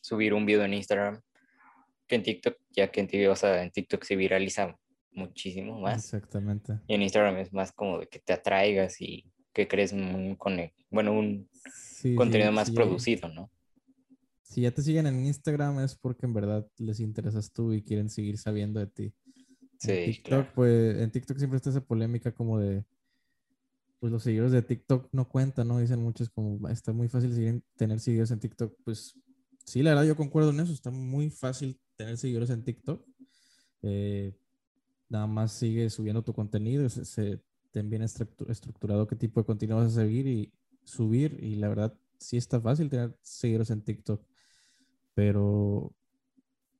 subir 0.00 0.32
un 0.32 0.46
video 0.46 0.64
en 0.64 0.72
Instagram 0.72 1.20
que 2.06 2.14
en 2.14 2.22
TikTok, 2.22 2.56
ya 2.70 2.90
que 2.90 3.00
en, 3.02 3.28
o 3.28 3.36
sea, 3.36 3.62
en 3.62 3.70
TikTok 3.70 4.02
se 4.02 4.16
viraliza 4.16 4.78
muchísimo 5.12 5.80
más. 5.80 6.04
Exactamente. 6.04 6.80
Y 6.86 6.94
en 6.94 7.02
Instagram 7.02 7.38
es 7.38 7.52
más 7.52 7.72
como 7.72 7.98
de 8.00 8.08
que 8.08 8.18
te 8.18 8.32
atraigas 8.32 9.00
y 9.00 9.30
que 9.52 9.66
crees 9.66 9.92
un, 9.92 10.36
bueno, 10.90 11.12
un 11.12 11.48
contenido 12.16 12.52
más 12.52 12.70
producido, 12.70 13.28
¿no? 13.28 13.50
Si 14.42 14.62
ya 14.62 14.70
te 14.70 14.82
siguen 14.82 15.06
en 15.06 15.26
Instagram 15.26 15.80
es 15.80 15.94
porque 15.94 16.26
en 16.26 16.32
verdad 16.32 16.66
les 16.78 17.00
interesas 17.00 17.52
tú 17.52 17.74
y 17.74 17.82
quieren 17.82 18.08
seguir 18.08 18.38
sabiendo 18.38 18.80
de 18.80 18.86
ti. 18.86 19.12
Sí, 19.78 19.92
en 19.92 20.04
TikTok, 20.06 20.46
pues 20.54 20.96
en 20.98 21.10
TikTok 21.10 21.38
siempre 21.38 21.56
está 21.58 21.70
esa 21.70 21.84
polémica 21.84 22.32
como 22.32 22.58
de, 22.58 22.84
pues 24.00 24.12
los 24.12 24.22
seguidores 24.22 24.52
de 24.52 24.62
TikTok 24.62 25.08
no 25.12 25.28
cuentan, 25.28 25.68
¿no? 25.68 25.78
Dicen 25.78 26.02
muchos 26.02 26.30
como, 26.30 26.68
está 26.68 26.92
muy 26.92 27.08
fácil 27.08 27.62
tener 27.76 28.00
seguidores 28.00 28.30
en 28.30 28.40
TikTok. 28.40 28.74
Pues 28.84 29.18
sí, 29.64 29.82
la 29.82 29.90
verdad 29.90 30.06
yo 30.06 30.16
concuerdo 30.16 30.50
en 30.50 30.60
eso, 30.60 30.72
está 30.72 30.90
muy 30.90 31.30
fácil 31.30 31.78
tener 31.96 32.16
seguidores 32.16 32.50
en 32.50 32.64
TikTok. 32.64 33.04
Eh, 33.82 34.34
nada 35.08 35.26
más 35.26 35.52
sigue 35.52 35.90
subiendo 35.90 36.22
tu 36.22 36.32
contenido, 36.32 36.88
se, 36.88 37.04
se 37.04 37.40
bien 37.82 38.02
estructurado 38.02 39.06
qué 39.06 39.16
tipo 39.16 39.40
de 39.40 39.46
contenido 39.46 39.78
vas 39.78 39.92
a 39.96 40.02
seguir 40.02 40.26
y 40.26 40.52
subir 40.84 41.38
y 41.42 41.56
la 41.56 41.68
verdad 41.68 41.94
sí 42.18 42.36
está 42.36 42.60
fácil 42.60 42.88
tener 42.90 43.16
seguidores 43.22 43.70
en 43.70 43.82
TikTok, 43.82 44.24
pero 45.14 45.94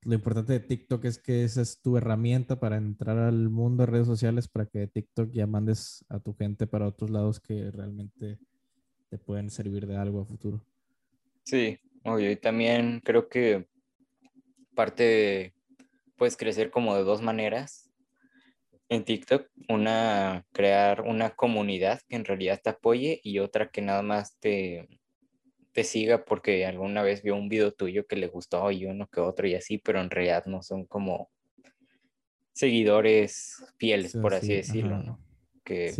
lo 0.03 0.15
importante 0.15 0.53
de 0.55 0.61
TikTok 0.61 1.05
es 1.05 1.19
que 1.19 1.45
esa 1.45 1.61
es 1.61 1.81
tu 1.81 1.97
herramienta 1.97 2.59
para 2.59 2.77
entrar 2.77 3.19
al 3.19 3.49
mundo 3.49 3.83
de 3.83 3.93
redes 3.93 4.07
sociales 4.07 4.49
para 4.49 4.67
que 4.67 4.81
de 4.81 4.89
TikTok 4.89 5.31
ya 5.31 5.47
mandes 5.47 6.05
a 6.09 6.21
tu 6.21 6.35
gente 6.35 6.67
para 6.67 6.87
otros 6.87 7.11
lados 7.11 7.41
que 7.41 7.71
realmente 7.71 8.39
te 9.09 9.19
pueden 9.19 9.51
servir 9.51 9.87
de 9.87 9.97
algo 9.97 10.21
a 10.21 10.25
futuro. 10.25 10.65
Sí, 11.45 11.79
obvio, 12.05 12.31
y 12.31 12.37
también 12.37 13.01
creo 13.05 13.29
que 13.29 13.69
parte 14.75 15.55
puedes 16.17 16.37
crecer 16.37 16.71
como 16.71 16.95
de 16.95 17.05
dos 17.05 17.23
maneras 17.23 17.88
en 18.89 19.05
TikTok. 19.05 19.49
Una, 19.69 20.47
crear 20.53 21.03
una 21.03 21.31
comunidad 21.31 22.01
que 22.09 22.17
en 22.17 22.25
realidad 22.25 22.61
te 22.63 22.71
apoye 22.71 23.21
y 23.23 23.39
otra 23.39 23.71
que 23.71 23.83
nada 23.83 24.03
más 24.03 24.39
te, 24.39 24.89
te 25.73 25.85
siga 25.85 26.25
porque 26.25 26.67
alguna 26.67 27.03
vez 27.03 27.23
vio 27.23 27.37
un 27.37 27.49
video 27.49 27.73
tuyo 27.73 28.07
que 28.07 28.17
le 28.17 28.29
gustó 28.29 28.71
y 28.71 28.87
uno 28.87 29.09
que 29.09 29.21
otro 29.21 29.47
y 29.47 29.55
así, 29.55 29.79
pero 29.79 30.01
en 30.01 30.11
realidad 30.11 30.47
no 30.47 30.63
son 30.63 30.85
como 30.87 31.31
seguidores 32.53 33.65
fieles, 33.77 34.17
por 34.17 34.35
así 34.35 34.55
decirlo, 34.55 34.99
¿no? 34.99 35.21
Que 35.65 35.93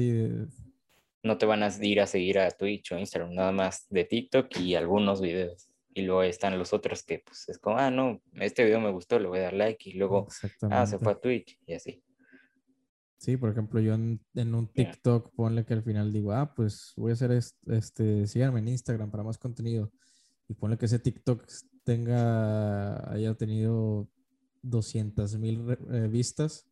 no 1.23 1.39
te 1.39 1.47
van 1.47 1.63
a 1.63 1.71
ir 1.81 2.01
a 2.01 2.07
seguir 2.07 2.39
a 2.41 2.51
Twitch 2.51 2.93
o 2.93 2.99
Instagram, 2.99 3.35
nada 3.35 3.53
más 3.53 3.87
de 3.91 4.05
TikTok 4.05 4.59
y 4.59 4.75
algunos 4.75 5.21
videos. 5.21 5.71
Y 5.95 6.03
luego 6.03 6.23
están 6.23 6.59
los 6.59 6.73
otros 6.73 7.03
que 7.03 7.21
pues 7.21 7.49
es 7.49 7.59
como, 7.59 7.77
ah, 7.79 7.91
no, 7.91 8.21
este 8.35 8.65
video 8.65 8.81
me 8.81 8.91
gustó, 8.91 9.19
le 9.19 9.29
voy 9.29 9.39
a 9.39 9.43
dar 9.43 9.53
like 9.53 9.91
y 9.91 9.93
luego, 9.93 10.27
ah, 10.71 10.87
se 10.87 10.99
fue 10.99 11.13
a 11.13 11.21
Twitch 11.21 11.59
y 11.67 11.75
así. 11.75 12.03
Sí, 13.19 13.37
por 13.37 13.51
ejemplo, 13.51 13.81
yo 13.81 13.95
en, 13.95 14.21
un 14.55 14.69
TikTok, 14.69 15.35
ponle 15.35 15.65
que 15.65 15.75
al 15.75 15.83
final 15.83 16.13
digo, 16.13 16.33
ah, 16.33 16.55
pues 16.55 16.93
voy 16.97 17.11
a 17.11 17.15
hacer 17.15 17.33
este, 17.33 18.27
síganme 18.29 18.61
en 18.61 18.69
Instagram 18.69 19.11
para 19.11 19.25
más 19.25 19.39
contenido. 19.39 19.91
Y 20.47 20.55
ponle 20.55 20.79
que 20.79 20.87
ese 20.87 21.01
TikTok 21.01 21.45
tenga, 21.83 23.13
haya 23.13 23.35
tenido 23.35 24.09
200 24.63 25.37
mil 25.37 25.77
eh, 25.91 26.07
vistas. 26.09 26.65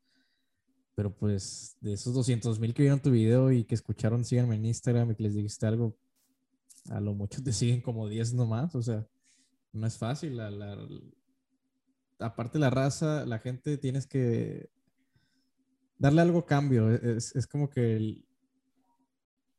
Pero 0.95 1.15
pues 1.15 1.77
de 1.81 1.95
esos 1.95 2.15
200 2.15 2.61
mil 2.61 2.73
que 2.73 2.83
vieron 2.83 3.03
tu 3.03 3.11
video 3.11 3.51
y 3.51 3.65
que 3.65 3.75
escucharon, 3.75 4.25
síganme 4.25 4.55
en 4.55 4.67
Instagram 4.67 5.11
y 5.11 5.15
que 5.17 5.25
les 5.25 5.35
dijiste 5.35 5.67
algo, 5.67 5.99
a 6.89 7.01
lo 7.01 7.13
mucho 7.13 7.43
te 7.43 7.53
siguen 7.53 7.81
como 7.81 8.09
10 8.09 8.35
nomás. 8.35 8.73
O 8.77 8.83
sea, 8.83 9.05
no 9.73 9.85
es 9.85 9.99
fácil. 9.99 10.37
La, 10.37 10.49
la, 10.53 10.79
aparte 12.21 12.61
la 12.61 12.71
raza, 12.71 13.27
la 13.27 13.41
gente 13.41 13.79
tienes 13.79 14.07
que 14.07 14.71
darle 15.99 16.23
algo 16.23 16.47
cambio. 16.47 16.93
E-, 16.93 17.17
es, 17.17 17.35
es 17.35 17.47
como 17.47 17.69
que 17.69 18.23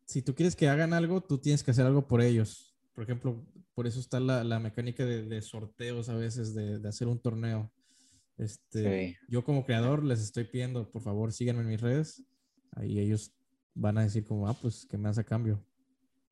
si 0.06 0.22
tú 0.22 0.34
quieres 0.34 0.56
que 0.56 0.70
hagan 0.70 0.94
algo, 0.94 1.22
tú 1.22 1.38
tienes 1.38 1.64
que 1.64 1.72
hacer 1.72 1.86
algo 1.86 2.08
por 2.08 2.22
ellos. 2.22 2.76
Por 2.94 3.04
ejemplo, 3.04 3.46
por 3.74 3.86
eso 3.86 4.00
está 4.00 4.20
la, 4.20 4.44
la 4.44 4.60
mecánica 4.60 5.06
de, 5.06 5.24
de, 5.24 5.42
sorteos 5.42 6.10
a 6.10 6.16
veces, 6.16 6.56
de, 6.56 6.80
de 6.80 6.90
hacer 6.90 7.08
un 7.08 7.20
torneo. 7.20 7.72
Este, 8.38 9.18
Yo 9.28 9.44
como 9.44 9.66
creador 9.66 10.04
les 10.04 10.22
estoy 10.22 10.46
pidiendo, 10.46 10.90
por 10.90 11.02
favor, 11.02 11.34
síganme 11.34 11.62
en 11.62 11.68
mis 11.68 11.82
redes. 11.82 12.24
Ahí 12.72 13.00
ellos 13.00 13.34
van 13.74 13.98
a 13.98 14.04
decir 14.04 14.26
como, 14.26 14.48
ah, 14.48 14.58
pues, 14.60 14.88
¿qué 14.90 14.98
me 14.98 15.10
hace 15.10 15.22
a 15.22 15.26
cambio? 15.26 15.64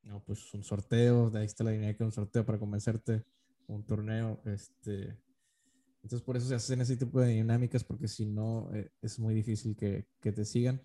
No, 0.03 0.23
pues 0.23 0.53
un 0.53 0.63
sorteo, 0.63 1.29
de 1.29 1.39
ahí 1.39 1.45
está 1.45 1.63
la 1.63 1.71
dinámica 1.71 1.99
de 1.99 2.05
un 2.05 2.11
sorteo 2.11 2.45
para 2.45 2.59
convencerte, 2.59 3.23
un 3.67 3.83
torneo, 3.83 4.39
este, 4.45 5.17
entonces 6.05 6.23
por 6.23 6.37
eso 6.37 6.47
se 6.47 6.53
hacen 6.53 6.81
ese 6.81 6.97
tipo 6.97 7.19
de 7.19 7.29
dinámicas 7.29 7.83
porque 7.83 8.07
si 8.07 8.27
no 8.27 8.69
eh, 8.75 8.91
es 9.01 9.17
muy 9.17 9.33
difícil 9.33 9.75
que, 9.75 10.05
que 10.21 10.31
te 10.31 10.45
sigan. 10.45 10.79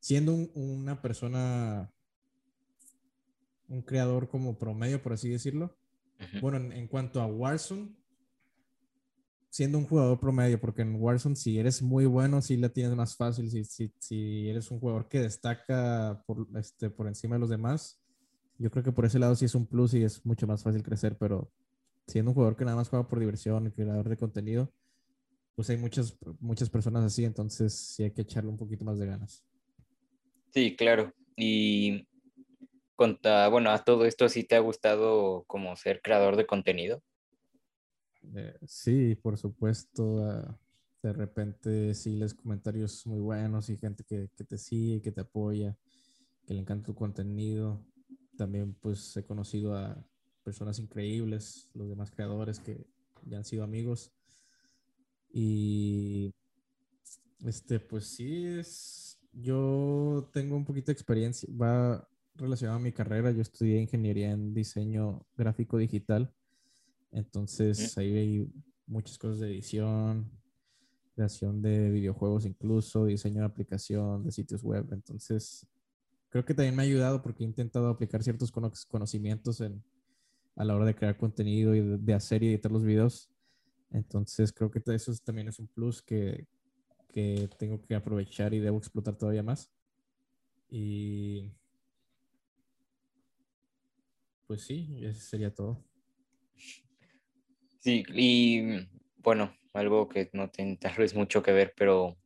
Siendo 0.00 0.34
una 0.34 1.00
persona, 1.00 1.90
un 3.68 3.80
creador 3.80 4.28
como 4.28 4.58
promedio, 4.58 5.02
por 5.02 5.14
así 5.14 5.30
decirlo. 5.30 5.74
Bueno, 6.42 6.58
en, 6.58 6.86
cuanto 6.88 7.22
a 7.22 7.26
Warzone, 7.26 7.96
siendo 9.48 9.78
un 9.78 9.86
jugador 9.86 10.20
promedio, 10.20 10.60
porque 10.60 10.82
en 10.82 11.00
Warzone 11.00 11.36
si 11.36 11.58
eres 11.58 11.80
muy 11.80 12.04
bueno, 12.04 12.42
sí 12.42 12.58
la 12.58 12.68
tienes 12.68 12.94
más 12.94 13.16
fácil, 13.16 13.50
si, 13.50 13.64
si, 13.64 13.94
si 13.98 14.50
eres 14.50 14.70
un 14.70 14.78
jugador 14.78 15.08
que 15.08 15.20
destaca 15.20 16.22
por, 16.26 16.46
este, 16.58 16.90
por 16.90 17.06
encima 17.06 17.36
de 17.36 17.40
los 17.40 17.48
demás, 17.48 17.98
yo 18.58 18.70
creo 18.70 18.84
que 18.84 18.92
por 18.92 19.06
ese 19.06 19.18
lado 19.18 19.34
sí 19.36 19.46
es 19.46 19.54
un 19.54 19.66
plus 19.66 19.94
y 19.94 20.02
es 20.02 20.24
mucho 20.26 20.46
más 20.46 20.62
fácil 20.62 20.82
crecer, 20.82 21.16
pero 21.16 21.50
siendo 22.06 22.30
un 22.30 22.34
jugador 22.34 22.56
que 22.56 22.64
nada 22.64 22.76
más 22.76 22.88
juega 22.88 23.08
por 23.08 23.20
diversión, 23.20 23.70
creador 23.70 24.08
de 24.08 24.16
contenido, 24.16 24.72
pues 25.54 25.70
hay 25.70 25.76
muchas, 25.76 26.16
muchas 26.40 26.68
personas 26.68 27.04
así, 27.04 27.24
entonces 27.24 27.72
sí 27.72 28.02
hay 28.02 28.10
que 28.10 28.22
echarle 28.22 28.50
un 28.50 28.56
poquito 28.56 28.84
más 28.84 28.98
de 28.98 29.06
ganas. 29.06 29.44
Sí, 30.52 30.76
claro. 30.76 31.12
Y 31.36 32.06
conta, 32.96 33.48
bueno, 33.48 33.70
a 33.70 33.82
todo 33.82 34.04
esto 34.04 34.28
sí 34.28 34.44
te 34.44 34.56
ha 34.56 34.60
gustado 34.60 35.44
como 35.46 35.74
ser 35.76 36.00
creador 36.02 36.36
de 36.36 36.46
contenido. 36.46 37.02
Eh, 38.34 38.56
sí, 38.66 39.14
por 39.16 39.36
supuesto. 39.36 40.24
Ah, 40.24 40.58
de 41.02 41.12
repente 41.12 41.94
sí 41.94 42.16
les 42.16 42.34
comentarios 42.34 43.06
muy 43.06 43.20
buenos 43.20 43.68
y 43.68 43.76
gente 43.76 44.04
que, 44.04 44.30
que 44.34 44.44
te 44.44 44.56
sigue, 44.56 45.02
que 45.02 45.12
te 45.12 45.20
apoya, 45.20 45.76
que 46.46 46.54
le 46.54 46.60
encanta 46.60 46.86
tu 46.86 46.94
contenido. 46.94 47.84
También 48.36 48.74
pues 48.74 49.16
he 49.16 49.24
conocido 49.24 49.76
a, 49.76 50.02
personas 50.44 50.78
increíbles, 50.78 51.68
los 51.74 51.88
demás 51.88 52.10
creadores 52.10 52.60
que 52.60 52.86
ya 53.26 53.38
han 53.38 53.44
sido 53.44 53.64
amigos. 53.64 54.12
Y 55.32 56.32
este, 57.44 57.80
pues 57.80 58.06
sí, 58.06 58.44
es, 58.44 59.18
yo 59.32 60.30
tengo 60.32 60.56
un 60.56 60.64
poquito 60.64 60.86
de 60.86 60.92
experiencia, 60.92 61.48
va 61.60 62.06
relacionado 62.36 62.78
a 62.78 62.82
mi 62.82 62.92
carrera, 62.92 63.32
yo 63.32 63.42
estudié 63.42 63.80
ingeniería 63.80 64.30
en 64.30 64.54
diseño 64.54 65.26
gráfico 65.36 65.78
digital, 65.78 66.32
entonces 67.10 67.96
ahí 67.98 68.16
hay 68.16 68.52
muchas 68.86 69.18
cosas 69.18 69.40
de 69.40 69.48
edición, 69.48 70.30
creación 71.14 71.62
de 71.62 71.90
videojuegos 71.90 72.44
incluso, 72.44 73.06
diseño 73.06 73.40
de 73.40 73.46
aplicación, 73.46 74.24
de 74.24 74.32
sitios 74.32 74.62
web, 74.62 74.86
entonces 74.92 75.66
creo 76.28 76.44
que 76.44 76.54
también 76.54 76.74
me 76.74 76.82
ha 76.82 76.86
ayudado 76.86 77.22
porque 77.22 77.44
he 77.44 77.46
intentado 77.46 77.88
aplicar 77.88 78.22
ciertos 78.22 78.52
conocimientos 78.88 79.60
en, 79.60 79.82
a 80.56 80.64
la 80.64 80.74
hora 80.74 80.84
de 80.84 80.94
crear 80.94 81.16
contenido 81.16 81.74
y 81.74 81.80
de, 81.80 82.14
hacer 82.14 82.42
y 82.42 82.48
editar 82.48 82.70
los 82.70 82.84
videos. 82.84 83.30
Entonces 83.90 84.52
creo 84.52 84.70
que 84.70 84.82
eso 84.86 85.12
también 85.24 85.48
es 85.48 85.58
un 85.58 85.68
plus 85.68 86.02
que, 86.02 86.46
que 87.12 87.48
tengo 87.58 87.80
que 87.80 87.94
aprovechar 87.94 88.54
y 88.54 88.60
debo 88.60 88.78
explotar 88.78 89.16
todavía 89.16 89.42
más. 89.42 89.70
Y 90.68 91.52
pues 94.46 94.62
sí, 94.62 95.00
eso 95.02 95.20
sería 95.20 95.54
todo. 95.54 95.82
Sí, 97.80 98.04
y 98.14 98.88
bueno, 99.18 99.54
algo 99.72 100.08
que 100.08 100.30
no 100.32 100.50
tiene 100.50 100.76
tal 100.76 100.96
vez 100.96 101.14
mucho 101.14 101.42
que 101.42 101.52
ver, 101.52 101.74
pero 101.76 102.16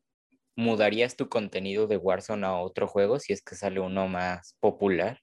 ¿mudarías 0.57 1.17
tu 1.17 1.29
contenido 1.29 1.87
de 1.87 1.97
Warzone 1.97 2.47
a 2.47 2.57
otro 2.57 2.87
juego 2.87 3.19
si 3.19 3.33
es 3.33 3.43
que 3.43 3.55
sale 3.55 3.81
uno 3.81 4.09
más 4.09 4.57
popular? 4.61 5.21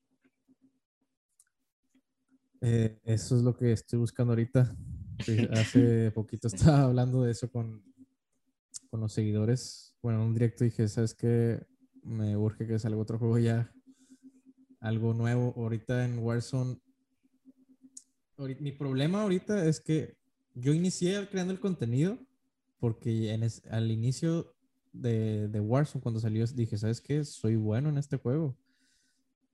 Eh, 2.67 2.97
eso 3.03 3.37
es 3.37 3.43
lo 3.43 3.55
que 3.55 3.71
estoy 3.71 3.99
buscando 3.99 4.31
ahorita. 4.33 4.75
Hace 5.51 6.09
poquito 6.09 6.47
estaba 6.47 6.81
hablando 6.81 7.21
de 7.21 7.31
eso 7.31 7.51
con, 7.51 7.83
con 8.89 9.01
los 9.01 9.13
seguidores. 9.13 9.93
Bueno, 10.01 10.21
en 10.21 10.29
un 10.29 10.33
directo 10.33 10.63
dije, 10.63 10.87
¿sabes 10.87 11.13
qué? 11.13 11.63
Me 12.01 12.35
urge 12.35 12.65
que 12.65 12.79
salga 12.79 12.97
otro 12.97 13.19
juego 13.19 13.37
ya. 13.37 13.71
Algo 14.79 15.13
nuevo. 15.13 15.53
Ahorita 15.55 16.05
en 16.05 16.17
Warzone. 16.17 16.79
mi 18.59 18.71
problema 18.71 19.21
ahorita 19.21 19.67
es 19.67 19.79
que 19.79 20.17
yo 20.55 20.73
inicié 20.73 21.29
creando 21.29 21.53
el 21.53 21.59
contenido 21.59 22.17
porque 22.79 23.31
en 23.31 23.47
al 23.69 23.91
inicio 23.91 24.55
de, 24.91 25.49
de 25.49 25.59
Warzone, 25.59 26.01
cuando 26.01 26.19
salió, 26.19 26.43
dije, 26.47 26.79
¿sabes 26.79 26.99
qué? 26.99 27.25
Soy 27.25 27.57
bueno 27.57 27.89
en 27.89 27.99
este 27.99 28.17
juego 28.17 28.57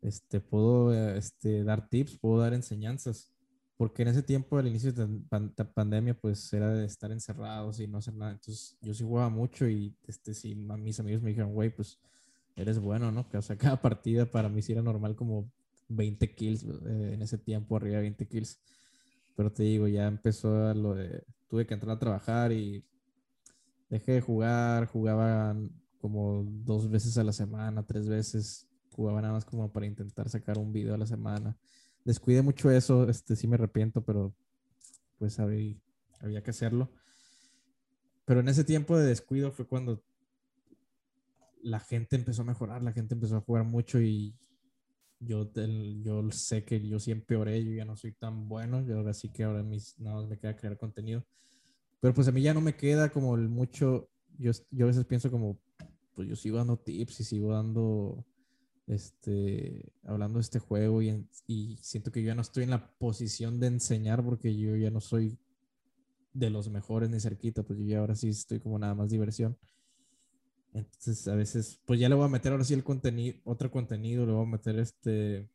este, 0.01 0.39
puedo 0.39 0.93
este, 1.15 1.63
dar 1.63 1.87
tips, 1.89 2.17
puedo 2.17 2.39
dar 2.39 2.53
enseñanzas, 2.53 3.31
porque 3.77 4.03
en 4.03 4.09
ese 4.09 4.23
tiempo, 4.23 4.57
al 4.57 4.67
inicio 4.67 4.93
de 4.93 5.07
la 5.29 5.73
pandemia, 5.73 6.13
pues 6.13 6.51
era 6.53 6.69
de 6.69 6.85
estar 6.85 7.11
encerrados 7.11 7.79
y 7.79 7.87
no 7.87 7.97
hacer 7.97 8.13
nada. 8.13 8.31
Entonces 8.31 8.77
yo 8.81 8.93
sí 8.93 9.03
jugaba 9.03 9.29
mucho 9.29 9.67
y 9.67 9.95
este, 10.07 10.33
sí, 10.33 10.55
mis 10.55 10.99
amigos 10.99 11.21
me 11.23 11.29
dijeron, 11.29 11.53
güey, 11.53 11.69
pues 11.75 11.99
eres 12.55 12.79
bueno, 12.79 13.11
¿no? 13.11 13.25
O 13.33 13.41
sea, 13.41 13.57
cada 13.57 13.81
partida 13.81 14.25
para 14.25 14.49
mí 14.49 14.61
sí 14.61 14.71
era 14.71 14.81
normal 14.81 15.15
como 15.15 15.51
20 15.89 16.35
kills 16.35 16.63
eh, 16.63 17.13
en 17.13 17.21
ese 17.21 17.37
tiempo, 17.37 17.75
arriba 17.75 17.97
de 17.97 18.03
20 18.03 18.27
kills. 18.27 18.59
Pero 19.35 19.51
te 19.51 19.63
digo, 19.63 19.87
ya 19.87 20.07
empezó 20.07 20.73
lo 20.73 20.93
de, 20.95 21.23
tuve 21.47 21.65
que 21.65 21.73
entrar 21.73 21.95
a 21.95 21.99
trabajar 21.99 22.51
y 22.51 22.83
dejé 23.89 24.13
de 24.13 24.21
jugar, 24.21 24.85
jugaba 24.87 25.55
como 25.99 26.43
dos 26.45 26.89
veces 26.89 27.17
a 27.17 27.23
la 27.23 27.33
semana, 27.33 27.85
tres 27.85 28.07
veces, 28.07 28.67
jugaba 28.95 29.21
nada 29.21 29.33
más 29.33 29.45
como 29.45 29.71
para 29.71 29.85
intentar 29.85 30.29
sacar 30.29 30.57
un 30.57 30.71
video 30.71 30.93
a 30.93 30.97
la 30.97 31.05
semana. 31.05 31.57
Descuidé 32.03 32.41
mucho 32.41 32.71
eso, 32.71 33.09
este 33.09 33.35
sí 33.35 33.47
me 33.47 33.55
arrepiento, 33.55 34.03
pero 34.03 34.35
pues 35.17 35.39
había, 35.39 35.75
había 36.19 36.43
que 36.43 36.51
hacerlo. 36.51 36.91
Pero 38.25 38.39
en 38.39 38.49
ese 38.49 38.63
tiempo 38.63 38.97
de 38.97 39.05
descuido 39.05 39.51
fue 39.51 39.67
cuando 39.67 40.03
la 41.63 41.79
gente 41.79 42.15
empezó 42.15 42.41
a 42.41 42.45
mejorar, 42.45 42.83
la 42.83 42.93
gente 42.93 43.13
empezó 43.13 43.37
a 43.37 43.41
jugar 43.41 43.63
mucho 43.63 44.01
y 44.01 44.35
yo, 45.19 45.51
yo 46.01 46.31
sé 46.31 46.65
que 46.65 46.85
yo 46.87 46.99
siempre 46.99 47.37
oré, 47.37 47.63
yo 47.63 47.71
ya 47.71 47.85
no 47.85 47.95
soy 47.95 48.13
tan 48.13 48.49
bueno, 48.49 48.83
yo 48.85 48.97
ahora 48.97 49.13
sí 49.13 49.29
que 49.29 49.43
ahora 49.43 49.63
mis, 49.63 49.99
nada 49.99 50.17
más 50.17 50.27
me 50.27 50.39
queda 50.39 50.55
crear 50.55 50.77
contenido. 50.77 51.23
Pero 51.99 52.13
pues 52.13 52.27
a 52.27 52.31
mí 52.31 52.41
ya 52.41 52.53
no 52.53 52.61
me 52.61 52.75
queda 52.75 53.11
como 53.11 53.35
el 53.35 53.47
mucho, 53.47 54.09
yo, 54.37 54.51
yo 54.71 54.85
a 54.85 54.87
veces 54.87 55.05
pienso 55.05 55.29
como, 55.29 55.59
pues 56.15 56.27
yo 56.27 56.35
sigo 56.35 56.57
dando 56.57 56.77
tips 56.77 57.19
y 57.19 57.23
sigo 57.23 57.53
dando, 57.53 58.25
este, 58.87 59.93
hablando 60.03 60.39
de 60.39 60.41
este 60.41 60.59
juego 60.59 61.01
y, 61.01 61.27
y 61.47 61.77
siento 61.81 62.11
que 62.11 62.21
yo 62.21 62.27
ya 62.27 62.35
no 62.35 62.41
estoy 62.41 62.63
en 62.63 62.71
la 62.71 62.91
posición 62.97 63.59
de 63.59 63.67
enseñar 63.67 64.23
porque 64.23 64.55
yo 64.57 64.75
ya 64.75 64.91
no 64.91 65.01
soy 65.01 65.37
de 66.33 66.49
los 66.49 66.69
mejores 66.69 67.09
ni 67.09 67.19
cerquita, 67.19 67.63
pues 67.63 67.79
yo 67.79 67.85
ya 67.85 67.99
ahora 67.99 68.15
sí 68.15 68.29
estoy 68.29 68.59
como 68.59 68.79
nada 68.79 68.95
más 68.95 69.09
diversión. 69.09 69.57
Entonces, 70.73 71.27
a 71.27 71.35
veces, 71.35 71.81
pues 71.85 71.99
ya 71.99 72.07
le 72.07 72.15
voy 72.15 72.25
a 72.25 72.29
meter 72.29 72.51
ahora 72.51 72.63
sí 72.63 72.73
el 72.73 72.83
contenido, 72.83 73.37
otro 73.43 73.69
contenido, 73.69 74.25
le 74.25 74.31
voy 74.31 74.43
a 74.43 74.49
meter 74.49 74.79
este 74.79 75.49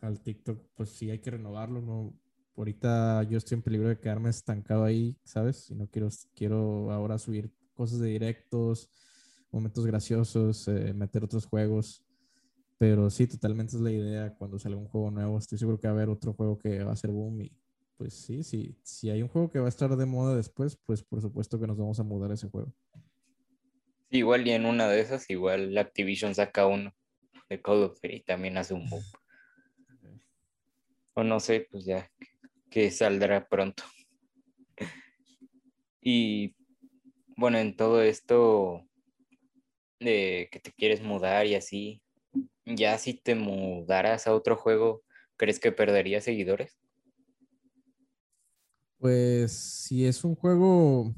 al 0.00 0.20
TikTok, 0.20 0.60
pues 0.76 0.90
sí 0.90 1.10
hay 1.10 1.18
que 1.18 1.30
renovarlo, 1.30 1.80
¿no? 1.80 2.14
Ahorita 2.56 3.22
yo 3.24 3.38
estoy 3.38 3.56
en 3.56 3.62
peligro 3.62 3.88
de 3.88 3.98
quedarme 3.98 4.30
estancado 4.30 4.84
ahí, 4.84 5.16
¿sabes? 5.24 5.70
Y 5.70 5.74
no 5.74 5.88
quiero, 5.88 6.08
quiero 6.34 6.92
ahora 6.92 7.18
subir 7.18 7.52
cosas 7.74 8.00
de 8.00 8.08
directos, 8.08 8.90
momentos 9.50 9.86
graciosos, 9.86 10.68
eh, 10.68 10.92
meter 10.92 11.24
otros 11.24 11.46
juegos. 11.46 12.04
Pero 12.78 13.10
sí, 13.10 13.26
totalmente 13.26 13.76
es 13.76 13.82
la 13.82 13.90
idea 13.90 14.34
cuando 14.34 14.58
salga 14.58 14.78
un 14.78 14.88
juego 14.88 15.10
nuevo. 15.10 15.36
Estoy 15.36 15.58
seguro 15.58 15.78
que 15.78 15.88
va 15.88 15.94
a 15.94 15.96
haber 15.96 16.08
otro 16.08 16.32
juego 16.32 16.58
que 16.58 16.82
va 16.84 16.92
a 16.92 16.96
ser 16.96 17.10
boom 17.10 17.42
y 17.42 17.52
pues 17.96 18.14
sí, 18.14 18.44
sí, 18.44 18.78
si 18.84 19.10
hay 19.10 19.22
un 19.22 19.28
juego 19.28 19.50
que 19.50 19.58
va 19.58 19.66
a 19.66 19.68
estar 19.68 19.94
de 19.96 20.06
moda 20.06 20.36
después, 20.36 20.78
pues 20.86 21.02
por 21.02 21.20
supuesto 21.20 21.58
que 21.58 21.66
nos 21.66 21.76
vamos 21.76 21.98
a 21.98 22.04
mudar 22.04 22.30
a 22.30 22.34
ese 22.34 22.48
juego. 22.48 22.72
Igual 24.10 24.46
y 24.46 24.52
en 24.52 24.66
una 24.66 24.88
de 24.88 25.00
esas, 25.00 25.28
igual 25.28 25.76
Activision 25.76 26.32
saca 26.32 26.66
uno 26.66 26.94
de 27.48 27.60
Call 27.60 27.82
of 27.82 28.00
Duty 28.00 28.16
y 28.16 28.20
también 28.20 28.56
hace 28.56 28.72
un 28.72 28.88
boom. 28.88 29.02
O 31.14 31.24
no 31.24 31.40
sé, 31.40 31.66
pues 31.68 31.84
ya 31.84 32.08
que 32.70 32.90
saldrá 32.92 33.48
pronto. 33.48 33.82
Y 36.00 36.54
bueno, 37.36 37.58
en 37.58 37.76
todo 37.76 38.00
esto 38.02 38.86
de 39.98 40.48
que 40.52 40.60
te 40.60 40.72
quieres 40.72 41.02
mudar 41.02 41.46
y 41.46 41.56
así, 41.56 42.00
ya 42.64 42.98
si 42.98 43.14
te 43.14 43.34
mudaras 43.34 44.26
a 44.26 44.34
otro 44.34 44.56
juego, 44.56 45.02
¿crees 45.36 45.58
que 45.58 45.72
perderías 45.72 46.24
seguidores? 46.24 46.78
Pues 48.98 49.52
si 49.52 50.04
es 50.06 50.24
un 50.24 50.34
juego 50.34 51.14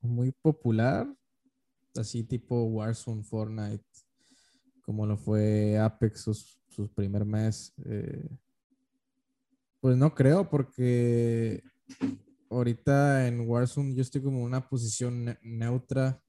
muy 0.00 0.32
popular, 0.32 1.12
así 1.96 2.22
tipo 2.22 2.64
Warzone, 2.64 3.24
Fortnite, 3.24 3.84
como 4.82 5.06
lo 5.06 5.16
fue 5.16 5.78
Apex 5.78 6.22
sus, 6.22 6.60
primer 6.94 7.24
mes. 7.24 7.74
Eh, 7.84 8.28
pues 9.80 9.96
no 9.96 10.14
creo, 10.14 10.48
porque 10.48 11.62
ahorita 12.48 13.26
en 13.26 13.48
Warzone 13.48 13.94
yo 13.94 14.02
estoy 14.02 14.22
como 14.22 14.38
en 14.38 14.44
una 14.44 14.68
posición 14.68 15.38
neutra. 15.42 16.22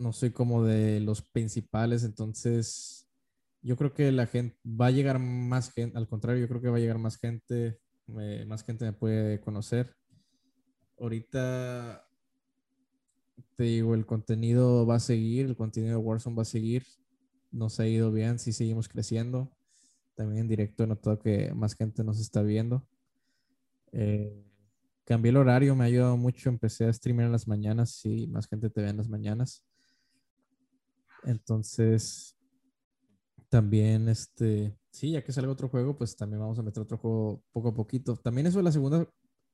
No 0.00 0.12
soy 0.12 0.30
como 0.30 0.64
de 0.64 0.98
los 1.00 1.20
principales, 1.20 2.04
entonces 2.04 3.06
yo 3.62 3.76
creo 3.76 3.92
que 3.92 4.10
la 4.12 4.26
gente 4.26 4.56
va 4.64 4.86
a 4.86 4.90
llegar 4.90 5.18
más 5.18 5.72
gente, 5.72 5.98
al 5.98 6.08
contrario, 6.08 6.40
yo 6.40 6.48
creo 6.48 6.62
que 6.62 6.70
va 6.70 6.78
a 6.78 6.80
llegar 6.80 6.98
más 6.98 7.18
gente, 7.18 7.78
más 8.46 8.64
gente 8.64 8.86
me 8.86 8.94
puede 8.94 9.40
conocer. 9.40 9.94
Ahorita 10.98 12.06
te 13.56 13.64
digo, 13.64 13.94
el 13.94 14.06
contenido 14.06 14.86
va 14.86 14.94
a 14.94 15.00
seguir, 15.00 15.44
el 15.44 15.54
contenido 15.54 15.98
de 15.98 16.02
Warzone 16.02 16.34
va 16.34 16.42
a 16.42 16.46
seguir. 16.46 16.86
Nos 17.50 17.78
ha 17.78 17.86
ido 17.86 18.10
bien, 18.10 18.38
sí 18.38 18.54
seguimos 18.54 18.88
creciendo. 18.88 19.50
También 20.14 20.42
en 20.42 20.48
directo 20.48 20.84
he 20.84 20.86
notado 20.86 21.18
que 21.18 21.52
más 21.52 21.74
gente 21.74 22.02
nos 22.02 22.20
está 22.20 22.42
viendo. 22.42 22.86
Eh, 23.92 24.32
cambié 25.04 25.30
el 25.30 25.36
horario, 25.36 25.76
me 25.76 25.84
ha 25.84 25.88
ayudado 25.88 26.16
mucho. 26.16 26.48
Empecé 26.48 26.86
a 26.86 26.92
streamer 26.92 27.26
en 27.26 27.32
las 27.32 27.46
mañanas 27.46 28.02
y 28.06 28.26
más 28.28 28.48
gente 28.48 28.70
te 28.70 28.80
ve 28.80 28.88
en 28.88 28.96
las 28.96 29.08
mañanas. 29.10 29.62
Entonces, 31.24 32.36
también, 33.48 34.08
este, 34.08 34.76
sí, 34.90 35.12
ya 35.12 35.24
que 35.24 35.32
salga 35.32 35.52
otro 35.52 35.68
juego, 35.68 35.96
pues 35.96 36.16
también 36.16 36.40
vamos 36.40 36.58
a 36.58 36.62
meter 36.62 36.82
otro 36.82 36.98
juego 36.98 37.42
poco 37.52 37.68
a 37.68 37.74
poquito. 37.74 38.16
También 38.16 38.46
eso 38.46 38.58
de 38.58 38.64
la 38.64 38.72
segunda, 38.72 39.08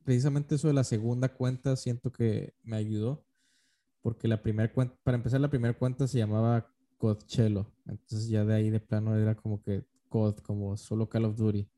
precisamente 0.05 0.55
eso 0.55 0.69
de 0.69 0.75
la 0.75 0.85
segunda 0.85 1.29
cuenta, 1.35 1.77
siento 1.77 2.13
que 2.13 2.55
me 2.63 2.77
ayudó 2.77 3.25
porque 4.07 4.29
la 4.29 4.41
primera 4.41 4.73
cuenta, 4.73 4.97
para 5.03 5.17
empezar, 5.17 5.41
la 5.41 5.51
primera 5.51 5.77
cuenta 5.77 6.07
se 6.07 6.19
llamaba 6.19 6.73
Codchelo. 6.97 7.73
Entonces 7.87 8.29
ya 8.29 8.45
de 8.45 8.55
ahí 8.55 8.71
de 8.71 8.79
plano 8.79 9.17
era 9.17 9.35
como 9.35 9.61
que 9.61 9.85
Cod, 10.09 10.37
como 10.39 10.77
solo 10.77 11.09
Call 11.09 11.25
of 11.25 11.37
Duty. 11.37 11.69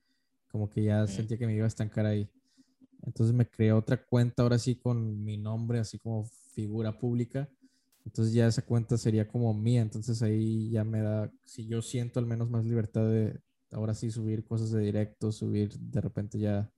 Como 0.50 0.68
que 0.68 0.82
ya 0.82 1.06
sentía 1.06 1.38
que 1.38 1.46
me 1.46 1.54
iba 1.54 1.64
a 1.64 1.68
estancar 1.68 2.04
ahí. 2.04 2.30
Entonces 3.02 3.34
me 3.34 3.48
creé 3.48 3.72
otra 3.72 4.04
cuenta 4.04 4.42
ahora 4.42 4.58
sí 4.58 4.76
con 4.76 5.24
mi 5.24 5.38
nombre, 5.38 5.78
así 5.78 5.98
como 5.98 6.26
figura 6.52 6.98
pública. 6.98 7.48
Entonces 8.04 8.34
ya 8.34 8.46
esa 8.46 8.62
cuenta 8.62 8.96
sería 8.96 9.28
como 9.28 9.52
mía. 9.54 9.82
Entonces 9.82 10.22
ahí 10.22 10.70
ya 10.70 10.84
me 10.84 11.02
da, 11.02 11.30
si 11.44 11.66
yo 11.66 11.82
siento 11.82 12.20
al 12.20 12.26
menos 12.26 12.50
más 12.50 12.64
libertad 12.64 13.08
de 13.08 13.40
ahora 13.70 13.94
sí 13.94 14.10
subir 14.10 14.44
cosas 14.44 14.70
de 14.70 14.80
directo, 14.80 15.30
subir 15.30 15.78
de 15.78 16.00
repente 16.00 16.38
ya 16.38 16.70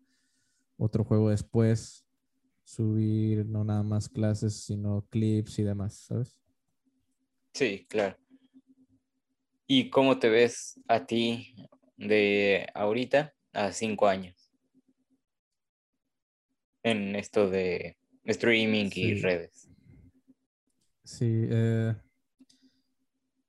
otro 0.76 1.04
juego 1.04 1.30
después 1.30 2.04
subir 2.70 3.46
no 3.46 3.64
nada 3.64 3.83
más 3.83 4.09
clases, 4.09 4.64
sino 4.64 5.04
clips 5.11 5.59
y 5.59 5.64
demás, 5.64 6.04
¿sabes? 6.06 6.38
Sí, 7.52 7.87
claro. 7.88 8.16
¿Y 9.66 9.90
cómo 9.90 10.18
te 10.18 10.28
ves 10.28 10.80
a 10.87 11.04
ti 11.04 11.54
de 11.96 12.66
ahorita 12.74 13.35
a 13.52 13.72
cinco 13.72 14.06
años? 14.06 14.52
En 16.83 17.16
esto 17.16 17.50
de 17.50 17.96
streaming 18.24 18.90
y 18.94 19.14
redes. 19.14 19.69
Sí, 21.18 21.27
eh, 21.29 21.94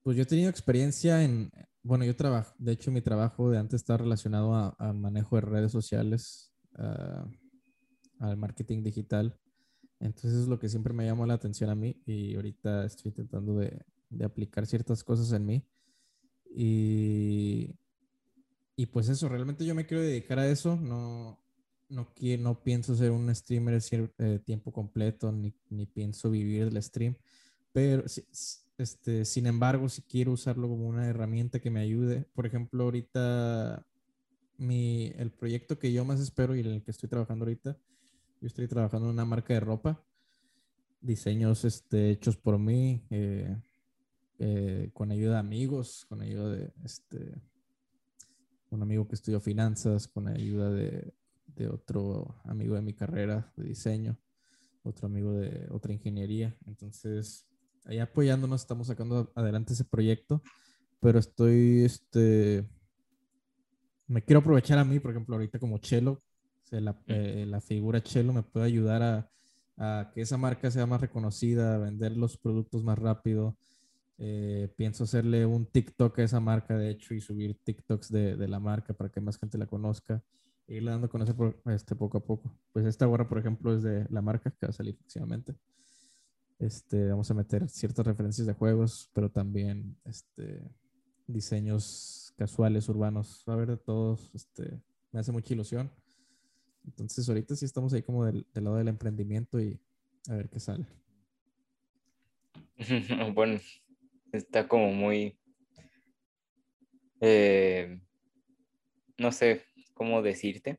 pues 0.03 0.17
yo 0.17 0.23
he 0.23 0.25
tenido 0.25 0.49
experiencia 0.49 1.23
en, 1.23 1.51
bueno, 1.83 2.05
yo 2.05 2.15
trabajo, 2.15 2.55
de 2.57 2.71
hecho 2.71 2.91
mi 2.91 3.01
trabajo 3.01 3.49
de 3.49 3.59
antes 3.59 3.81
está 3.81 3.97
relacionado 3.97 4.55
a, 4.55 4.93
manejo 4.93 5.35
de 5.35 5.41
redes 5.41 5.71
sociales. 5.71 6.53
Ah, 6.75 7.27
al 8.21 8.37
marketing 8.37 8.83
digital. 8.83 9.37
Entonces 9.99 10.41
es 10.41 10.47
lo 10.47 10.59
que 10.59 10.69
siempre 10.69 10.93
me 10.93 11.05
llamó 11.05 11.25
la 11.25 11.33
atención 11.33 11.69
a 11.69 11.75
mí 11.75 12.01
y 12.05 12.35
ahorita 12.35 12.85
estoy 12.85 13.11
tratando 13.11 13.57
de, 13.57 13.83
de 14.09 14.25
aplicar 14.25 14.65
ciertas 14.65 15.03
cosas 15.03 15.31
en 15.33 15.45
mí. 15.45 15.67
Y, 16.53 17.75
y, 18.75 18.85
pues 18.87 19.09
eso, 19.09 19.29
realmente 19.29 19.65
yo 19.65 19.73
me 19.75 19.85
quiero 19.85 20.03
dedicar 20.03 20.39
a 20.39 20.47
eso. 20.47 20.75
No, 20.75 21.39
no, 21.89 22.13
quiero, 22.13 22.43
no 22.43 22.61
pienso 22.61 22.95
ser 22.95 23.11
un 23.11 23.33
streamer 23.33 23.81
de 24.17 24.39
tiempo 24.39 24.71
completo, 24.71 25.31
ni, 25.31 25.55
ni, 25.69 25.85
pienso 25.85 26.29
vivir 26.29 26.69
del 26.69 26.81
stream. 26.83 27.15
Pero, 27.71 28.03
este, 28.77 29.25
sin 29.25 29.45
embargo, 29.45 29.89
si 29.89 30.01
quiero 30.01 30.31
usarlo 30.33 30.67
como 30.67 30.87
una 30.87 31.07
herramienta 31.07 31.59
que 31.59 31.71
me 31.71 31.79
ayude. 31.79 32.27
Por 32.33 32.45
ejemplo, 32.45 32.83
ahorita 32.83 33.85
mi, 34.57 35.13
el 35.17 35.31
proyecto 35.31 35.79
que 35.79 35.91
yo 35.93 36.05
más 36.05 36.19
espero 36.19 36.55
y 36.55 36.59
en 36.59 36.67
el 36.67 36.83
que 36.83 36.91
estoy 36.91 37.09
trabajando 37.09 37.45
ahorita 37.45 37.77
yo 38.41 38.47
estoy 38.47 38.67
trabajando 38.67 39.07
en 39.07 39.13
una 39.13 39.23
marca 39.23 39.53
de 39.53 39.59
ropa, 39.59 40.03
diseños 40.99 41.63
este, 41.63 42.09
hechos 42.09 42.37
por 42.37 42.57
mí, 42.57 43.05
eh, 43.11 43.55
eh, 44.39 44.89
con 44.95 45.11
ayuda 45.11 45.33
de 45.33 45.39
amigos, 45.39 46.07
con 46.09 46.21
ayuda 46.21 46.49
de 46.49 46.73
este, 46.83 47.39
un 48.71 48.81
amigo 48.81 49.07
que 49.07 49.13
estudió 49.13 49.39
finanzas, 49.39 50.07
con 50.07 50.27
ayuda 50.27 50.71
de, 50.71 51.13
de 51.45 51.69
otro 51.69 52.41
amigo 52.45 52.73
de 52.73 52.81
mi 52.81 52.95
carrera 52.95 53.53
de 53.55 53.63
diseño, 53.63 54.17
otro 54.81 55.05
amigo 55.05 55.33
de 55.33 55.67
otra 55.69 55.93
ingeniería. 55.93 56.57
Entonces, 56.65 57.45
ahí 57.85 57.99
apoyándonos, 57.99 58.61
estamos 58.61 58.87
sacando 58.87 59.31
adelante 59.35 59.73
ese 59.73 59.85
proyecto, 59.85 60.41
pero 60.99 61.19
estoy, 61.19 61.83
este, 61.83 62.67
me 64.07 64.23
quiero 64.23 64.39
aprovechar 64.39 64.77
a 64.77 64.85
mí, 64.85 64.99
por 64.99 65.11
ejemplo, 65.11 65.35
ahorita 65.35 65.59
como 65.59 65.77
chelo, 65.79 66.21
la, 66.79 66.97
eh, 67.07 67.45
la, 67.47 67.59
figura 67.59 68.01
Chelo 68.01 68.31
me 68.31 68.43
puede 68.43 68.65
ayudar 68.65 69.03
a, 69.03 69.29
a, 69.77 70.11
que 70.13 70.21
esa 70.21 70.37
marca 70.37 70.71
sea 70.71 70.85
más 70.85 71.01
reconocida, 71.01 71.75
a 71.75 71.77
vender 71.77 72.15
los 72.15 72.37
productos 72.37 72.83
más 72.83 72.97
rápido. 72.97 73.57
Eh, 74.17 74.71
pienso 74.77 75.03
hacerle 75.03 75.45
un 75.45 75.65
TikTok 75.65 76.19
a 76.19 76.23
esa 76.23 76.39
marca, 76.39 76.77
de 76.77 76.91
hecho, 76.91 77.13
y 77.13 77.19
subir 77.19 77.57
TikToks 77.63 78.11
de, 78.11 78.37
de 78.37 78.47
la 78.47 78.59
marca 78.59 78.93
para 78.93 79.09
que 79.09 79.19
más 79.19 79.37
gente 79.37 79.57
la 79.57 79.65
conozca. 79.65 80.23
Y 80.67 80.75
irle 80.75 80.91
dando 80.91 81.07
a 81.07 81.09
conocer 81.09 81.35
este, 81.65 81.95
poco 81.95 82.19
a 82.19 82.23
poco. 82.23 82.55
Pues 82.71 82.85
esta 82.85 83.05
gorra, 83.05 83.27
por 83.27 83.39
ejemplo, 83.39 83.75
es 83.75 83.83
de 83.83 84.05
la 84.09 84.21
marca 84.21 84.51
que 84.51 84.67
va 84.67 84.69
a 84.69 84.73
salir 84.73 84.95
próximamente. 84.95 85.55
Este, 86.61 87.09
vamos 87.09 87.29
a 87.31 87.33
meter 87.33 87.67
ciertas 87.69 88.05
referencias 88.05 88.45
de 88.45 88.53
juegos, 88.53 89.09
pero 89.13 89.31
también 89.31 89.97
este, 90.05 90.61
diseños 91.25 92.35
casuales, 92.37 92.87
urbanos. 92.87 93.43
Va 93.49 93.53
a 93.53 93.55
haber 93.55 93.69
de 93.69 93.77
todos. 93.77 94.29
Este, 94.35 94.79
me 95.11 95.19
hace 95.19 95.31
mucha 95.31 95.55
ilusión. 95.55 95.91
Entonces, 96.85 97.27
ahorita 97.27 97.55
sí 97.55 97.65
estamos 97.65 97.93
ahí 97.93 98.03
como 98.03 98.25
del, 98.25 98.45
lado 98.53 98.75
del 98.75 98.89
emprendimiento 98.89 99.59
y 99.59 99.79
a 100.29 100.35
ver 100.35 100.49
qué 100.49 100.59
sale. 100.59 100.85
bueno, 103.33 103.59
está 104.31 104.67
como 104.67 104.91
muy. 104.91 105.35
Eh, 107.21 107.99
no 109.17 109.31
sé 109.31 109.63
cómo 109.95 110.21
decirte. 110.21 110.77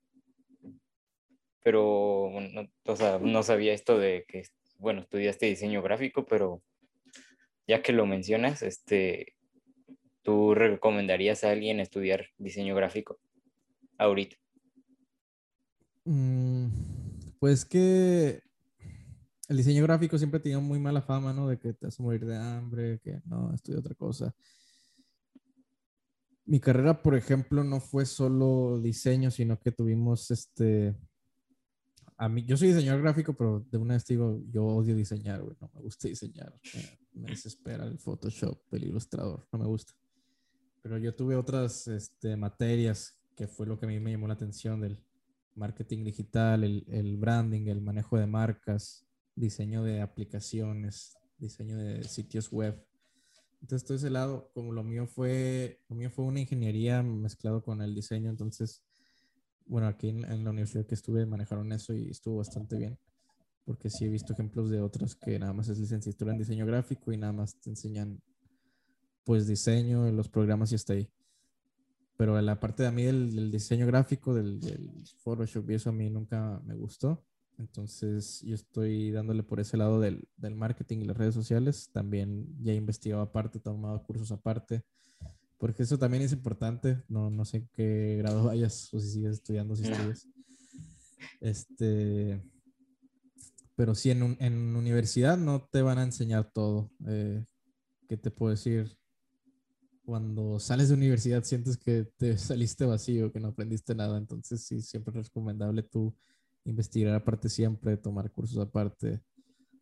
Pero, 1.64 2.30
no, 2.52 2.68
o 2.84 2.96
sea, 2.96 3.18
no 3.18 3.42
sabía 3.42 3.72
esto 3.72 3.98
de 3.98 4.24
que 4.28 4.44
bueno, 4.82 5.02
estudiaste 5.02 5.46
diseño 5.46 5.80
gráfico, 5.80 6.26
pero 6.26 6.60
ya 7.68 7.82
que 7.82 7.92
lo 7.92 8.04
mencionas, 8.04 8.62
este, 8.62 9.36
¿tú 10.22 10.54
recomendarías 10.54 11.44
a 11.44 11.50
alguien 11.52 11.78
estudiar 11.78 12.26
diseño 12.36 12.74
gráfico 12.74 13.20
ahorita? 13.96 14.36
Mm, 16.04 16.66
pues 17.38 17.64
que 17.64 18.42
el 19.48 19.56
diseño 19.56 19.84
gráfico 19.84 20.18
siempre 20.18 20.40
tiene 20.40 20.58
muy 20.58 20.80
mala 20.80 21.00
fama, 21.00 21.32
¿no? 21.32 21.48
De 21.48 21.60
que 21.60 21.74
te 21.74 21.86
vas 21.86 22.00
a 22.00 22.02
morir 22.02 22.26
de 22.26 22.36
hambre, 22.36 22.98
que 23.04 23.20
no, 23.24 23.54
estudia 23.54 23.78
otra 23.78 23.94
cosa. 23.94 24.34
Mi 26.44 26.58
carrera, 26.58 27.00
por 27.00 27.14
ejemplo, 27.14 27.62
no 27.62 27.78
fue 27.78 28.04
solo 28.04 28.80
diseño, 28.80 29.30
sino 29.30 29.60
que 29.60 29.70
tuvimos 29.70 30.32
este 30.32 30.96
a 32.16 32.28
mí, 32.28 32.44
yo 32.44 32.56
soy 32.56 32.68
diseñador 32.68 33.02
gráfico, 33.02 33.34
pero 33.34 33.60
de 33.70 33.78
una 33.78 33.94
vez 33.94 34.06
digo, 34.06 34.42
yo 34.50 34.64
odio 34.64 34.94
diseñar, 34.94 35.42
güey, 35.42 35.56
no 35.60 35.70
me 35.74 35.80
gusta 35.80 36.08
diseñar. 36.08 36.54
Me, 37.12 37.28
desespera 37.28 37.84
el 37.84 37.98
Photoshop, 37.98 38.58
el 38.72 38.84
ilustrador, 38.84 39.46
no 39.52 39.58
me 39.58 39.66
gusta. 39.66 39.92
Pero 40.82 40.98
yo 40.98 41.14
tuve 41.14 41.36
otras 41.36 41.88
este, 41.88 42.36
materias 42.36 43.18
que 43.36 43.46
fue 43.46 43.66
lo 43.66 43.78
que 43.78 43.86
a 43.86 43.88
mí 43.88 43.98
me 44.00 44.12
llamó 44.12 44.28
la 44.28 44.34
atención 44.34 44.80
del 44.80 44.98
marketing 45.54 46.04
digital, 46.04 46.64
el, 46.64 46.84
el 46.88 47.16
branding, 47.16 47.66
el 47.66 47.80
manejo 47.80 48.18
de 48.18 48.26
marcas, 48.26 49.06
diseño 49.34 49.82
de 49.82 50.00
aplicaciones, 50.00 51.16
diseño 51.38 51.76
de 51.76 52.04
sitios 52.04 52.50
web. 52.50 52.82
Entonces, 53.60 53.86
todo 53.86 53.96
ese 53.96 54.10
lado, 54.10 54.50
como 54.54 54.72
lo 54.72 54.82
mío 54.82 55.06
fue, 55.06 55.80
lo 55.88 55.94
mío 55.94 56.10
fue 56.10 56.24
una 56.24 56.40
ingeniería 56.40 57.02
mezclado 57.02 57.62
con 57.62 57.80
el 57.80 57.94
diseño, 57.94 58.28
entonces 58.28 58.82
bueno, 59.66 59.86
aquí 59.86 60.08
en, 60.08 60.44
la 60.44 60.50
universidad 60.50 60.86
que 60.86 60.94
estuve 60.94 61.26
manejaron 61.26 61.72
eso 61.72 61.94
y 61.94 62.10
estuvo 62.10 62.38
bastante 62.38 62.76
bien. 62.76 62.98
Porque 63.64 63.90
sí 63.90 64.04
he 64.04 64.08
visto 64.08 64.32
ejemplos 64.32 64.70
de 64.70 64.80
otros 64.80 65.14
que 65.14 65.38
nada 65.38 65.52
más 65.52 65.68
es 65.68 65.78
licenciatura 65.78 66.32
en 66.32 66.38
diseño 66.38 66.66
gráfico 66.66 67.12
y 67.12 67.16
nada 67.16 67.32
más 67.32 67.54
te 67.60 67.70
enseñan 67.70 68.20
pues 69.24 69.46
diseño 69.46 70.08
en 70.08 70.16
los 70.16 70.28
programas 70.28 70.72
y 70.72 70.74
está 70.74 70.94
ahí. 70.94 71.08
Pero 72.16 72.40
la 72.40 72.58
parte 72.58 72.82
de 72.82 72.88
a 72.88 72.92
mí 72.92 73.04
del, 73.04 73.50
diseño 73.50 73.86
gráfico, 73.86 74.34
del, 74.34 74.60
Photoshop 75.18 75.70
y 75.70 75.74
eso 75.74 75.90
a 75.90 75.92
mí 75.92 76.10
nunca 76.10 76.60
me 76.64 76.74
gustó. 76.74 77.24
Entonces 77.58 78.42
yo 78.42 78.54
estoy 78.54 79.12
dándole 79.12 79.44
por 79.44 79.60
ese 79.60 79.76
lado 79.76 80.00
del, 80.00 80.28
del 80.36 80.56
marketing 80.56 80.98
y 80.98 81.04
las 81.04 81.16
redes 81.16 81.34
sociales. 81.34 81.90
También 81.92 82.46
ya 82.60 82.72
he 82.72 82.76
investigado 82.76 83.22
aparte, 83.22 83.60
tomado 83.60 84.02
cursos 84.02 84.32
aparte 84.32 84.84
porque 85.62 85.84
eso 85.84 85.96
también 85.96 86.24
es 86.24 86.32
importante. 86.32 87.04
No, 87.06 87.30
no 87.30 87.44
sé 87.44 87.68
qué 87.72 88.16
grado 88.18 88.42
vayas 88.46 88.92
o 88.92 88.98
si 88.98 89.10
sigues 89.10 89.34
estudiando, 89.34 89.76
si 89.76 89.84
estudias. 89.84 90.26
Este, 91.40 92.42
pero 93.76 93.94
sí, 93.94 94.10
en, 94.10 94.24
un, 94.24 94.36
en 94.40 94.74
universidad 94.74 95.38
no 95.38 95.68
te 95.70 95.80
van 95.82 95.98
a 95.98 96.02
enseñar 96.02 96.50
todo. 96.52 96.90
Eh, 97.06 97.44
¿Qué 98.08 98.16
te 98.16 98.32
puedo 98.32 98.50
decir? 98.50 98.98
Cuando 100.04 100.58
sales 100.58 100.88
de 100.88 100.96
universidad 100.96 101.44
sientes 101.44 101.76
que 101.76 102.08
te 102.16 102.36
saliste 102.38 102.84
vacío, 102.84 103.30
que 103.30 103.38
no 103.38 103.46
aprendiste 103.46 103.94
nada. 103.94 104.18
Entonces, 104.18 104.64
sí, 104.64 104.82
siempre 104.82 105.16
es 105.16 105.28
recomendable 105.28 105.84
tú 105.84 106.12
investigar 106.64 107.14
aparte 107.14 107.48
siempre, 107.48 107.96
tomar 107.96 108.32
cursos 108.32 108.58
aparte, 108.58 109.20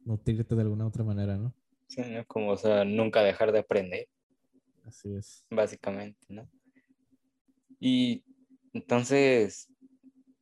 nutrirte 0.05 0.55
de 0.55 0.61
alguna 0.61 0.87
otra 0.87 1.05
manera, 1.05 1.39
¿no? 1.39 1.55
Sí, 1.89 2.03
como, 2.27 2.51
o 2.51 2.57
sea, 2.59 2.85
nunca 2.85 3.23
dejar 3.23 3.51
de 3.51 3.61
aprender. 3.61 4.09
Así 4.85 5.15
es. 5.15 5.47
Básicamente, 5.51 6.27
¿no? 6.29 6.49
Y 7.79 8.25
entonces, 8.73 9.69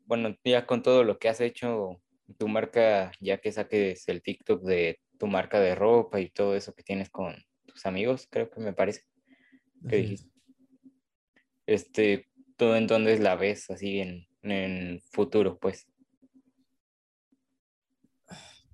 bueno, 0.06 0.36
ya 0.44 0.66
con 0.66 0.82
todo 0.82 1.04
lo 1.04 1.18
que 1.18 1.28
has 1.28 1.40
hecho, 1.40 2.02
tu 2.36 2.48
marca, 2.48 3.12
ya 3.20 3.38
que 3.38 3.52
saques 3.52 4.08
el 4.08 4.22
TikTok 4.22 4.62
de 4.62 5.00
tu 5.18 5.26
marca 5.26 5.60
de 5.60 5.74
ropa 5.74 6.20
y 6.20 6.30
todo 6.30 6.56
eso 6.56 6.74
que 6.74 6.82
tienes 6.82 7.10
con 7.10 7.34
tus 7.66 7.86
amigos, 7.86 8.26
creo 8.30 8.50
que 8.50 8.60
me 8.60 8.72
parece. 8.72 9.02
Este, 11.66 12.28
¿tú 12.56 12.74
en 12.74 12.86
dónde 12.86 13.18
la 13.18 13.36
ves 13.36 13.70
así 13.70 14.00
en, 14.00 14.26
en 14.42 15.00
futuro, 15.10 15.58
pues? 15.58 15.86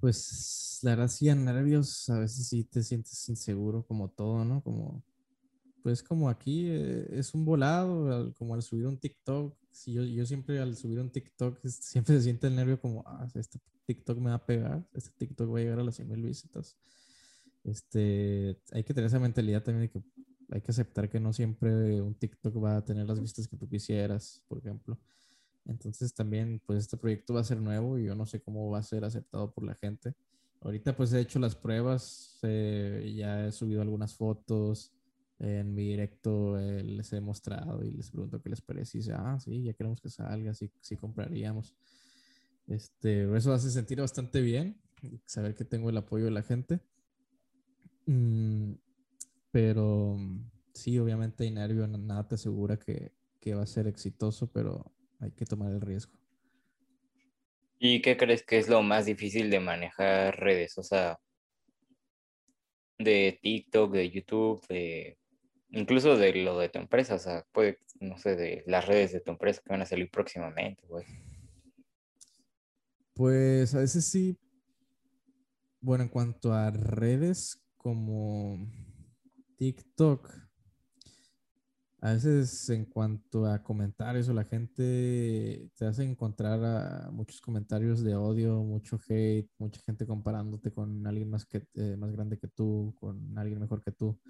Pues 0.01 0.81
la 0.83 0.91
verdad 0.91 1.09
sí, 1.09 1.27
nervios, 1.35 2.09
a 2.11 2.19
veces 2.19 2.49
sí 2.49 2.65
te 2.65 2.83
sientes 2.83 3.29
inseguro 3.29 3.87
como 3.87 4.11
todo, 4.11 4.45
¿no? 4.45 4.63
Como 4.63 5.03
pues 5.85 6.03
como 6.03 6.31
aquí 6.31 6.65
eh, 6.67 7.07
es 7.11 7.35
un 7.35 7.45
volado, 7.45 8.33
como 8.39 8.55
al 8.55 8.63
subir 8.63 8.87
un 8.87 8.97
TikTok, 8.97 9.55
si 9.71 9.93
yo, 9.93 10.03
yo 10.03 10.25
siempre 10.25 10.59
al 10.59 10.75
subir 10.77 10.99
un 10.99 11.11
TikTok 11.11 11.59
siempre 11.67 12.17
se 12.17 12.23
siente 12.23 12.47
el 12.47 12.57
nervio 12.57 12.81
como, 12.81 13.05
ah, 13.07 13.29
este 13.35 13.61
TikTok 13.85 14.17
me 14.17 14.31
va 14.31 14.37
a 14.37 14.47
pegar, 14.47 14.83
este 14.95 15.11
TikTok 15.11 15.53
va 15.53 15.59
a 15.59 15.61
llegar 15.61 15.81
a 15.81 15.85
las 15.85 15.97
100 15.97 16.09
mil 16.09 16.23
visitas. 16.23 16.79
Este, 17.65 18.59
hay 18.73 18.83
que 18.83 18.95
tener 18.95 19.09
esa 19.09 19.19
mentalidad 19.19 19.63
también 19.63 19.83
de 19.83 19.91
que 19.91 20.03
hay 20.53 20.63
que 20.63 20.71
aceptar 20.71 21.11
que 21.11 21.21
no 21.21 21.35
siempre 21.35 22.01
un 22.01 22.15
TikTok 22.15 22.65
va 22.65 22.79
a 22.79 22.85
tener 22.87 23.07
las 23.07 23.21
vistas 23.21 23.47
que 23.47 23.59
tú 23.59 23.69
quisieras, 23.69 24.43
por 24.49 24.57
ejemplo. 24.57 24.99
Entonces 25.67 26.15
también, 26.15 26.63
pues 26.65 26.79
este 26.79 26.97
proyecto 26.97 27.35
va 27.35 27.41
a 27.41 27.45
ser 27.45 27.61
nuevo 27.61 27.99
y 27.99 28.05
yo 28.05 28.15
no 28.15 28.25
sé 28.25 28.41
cómo 28.41 28.71
va 28.71 28.79
a 28.79 28.83
ser 28.83 29.05
aceptado 29.05 29.53
por 29.53 29.65
la 29.65 29.75
gente. 29.75 30.15
Ahorita 30.63 30.97
pues 30.97 31.13
he 31.13 31.21
hecho 31.21 31.39
las 31.39 31.55
pruebas, 31.55 32.39
eh, 32.41 33.13
ya 33.15 33.49
he 33.49 33.53
subido 33.53 33.83
algunas 33.83 34.15
fotos, 34.15 34.94
en 35.45 35.75
mi 35.75 35.85
directo 35.85 36.57
les 36.57 37.13
he 37.13 37.21
mostrado 37.21 37.85
y 37.85 37.91
les 37.91 38.11
pregunto 38.11 38.41
qué 38.41 38.49
les 38.49 38.63
parece 38.63 38.99
y 38.99 39.01
dice, 39.01 39.13
ah, 39.15 39.39
sí, 39.39 39.63
ya 39.63 39.75
queremos 39.75 40.01
que 40.01 40.09
salga, 40.09 40.55
sí, 40.55 40.71
sí 40.81 40.97
compraríamos. 40.97 41.75
Este, 42.67 43.25
eso 43.37 43.53
hace 43.53 43.71
sentir 43.71 44.01
bastante 44.01 44.41
bien, 44.41 44.81
saber 45.27 45.55
que 45.55 45.65
tengo 45.65 45.91
el 45.91 45.97
apoyo 45.97 46.25
de 46.25 46.31
la 46.31 46.43
gente. 46.43 46.81
Mm, 48.07 48.73
pero 49.51 50.17
sí, 50.73 50.99
obviamente 50.99 51.45
hay 51.45 51.51
nervio, 51.51 51.87
nada 51.87 52.27
te 52.27 52.37
asegura 52.37 52.79
que, 52.79 53.13
que 53.41 53.55
va 53.55 53.63
a 53.63 53.67
ser 53.67 53.87
exitoso, 53.87 54.51
pero 54.51 54.93
hay 55.21 55.33
que 55.33 55.45
tomar 55.45 55.73
el 55.73 55.81
riesgo. 55.81 56.19
¿Y 57.79 58.01
qué 58.01 58.17
crees 58.17 58.43
que 58.45 58.59
es 58.59 58.69
lo 58.69 58.83
más 58.83 59.05
difícil 59.05 59.51
de 59.51 59.61
manejar 59.61 60.41
redes? 60.41 60.79
O 60.79 60.83
sea, 60.83 61.19
de 62.99 63.39
TikTok, 63.43 63.93
de 63.93 64.11
YouTube, 64.11 64.67
de 64.69 65.19
Incluso 65.77 66.17
de 66.17 66.33
lo 66.35 66.57
de 66.57 66.69
tu 66.69 66.79
empresa, 66.79 67.17
o 67.17 67.19
sea, 67.19 67.45
puede, 67.53 67.81
no 67.99 68.17
sé, 68.17 68.37
de 68.37 68.63
las 68.67 68.87
redes 68.87 69.13
de 69.13 69.21
tu 69.21 69.33
empresa 69.33 69.61
que 69.61 69.73
van 69.73 69.83
a 69.83 69.87
salir 69.87 70.09
próximamente, 70.09 70.85
pues. 70.87 71.05
Pues 73.13 73.75
a 73.75 73.81
veces 73.81 74.05
sí. 74.05 74.39
Bueno, 75.81 76.05
en 76.05 76.11
cuanto 76.11 76.53
a 76.53 76.71
redes 76.71 77.67
como 77.77 78.65
TikTok, 79.57 80.31
a 82.01 82.13
veces 82.13 82.71
en 82.71 82.85
cuanto 82.85 83.47
a 83.47 83.63
comentarios 83.63 84.29
o 84.29 84.33
la 84.33 84.45
gente 84.45 85.71
te 85.77 85.87
hace 85.87 86.05
encontrar 86.05 87.11
muchos 87.11 87.41
comentarios 87.41 88.05
de 88.05 88.15
odio, 88.15 88.63
mucho 88.63 89.01
hate, 89.09 89.51
mucha 89.59 89.81
gente 89.81 90.07
comparándote 90.07 90.73
con 90.73 91.05
alguien 91.05 91.31
más, 91.31 91.45
que, 91.45 91.67
eh, 91.75 91.97
más 91.97 92.13
grande 92.13 92.39
que 92.39 92.47
tú, 92.47 92.95
con 93.01 93.37
alguien 93.37 93.59
mejor 93.59 93.83
que 93.83 93.91
tú 93.91 94.21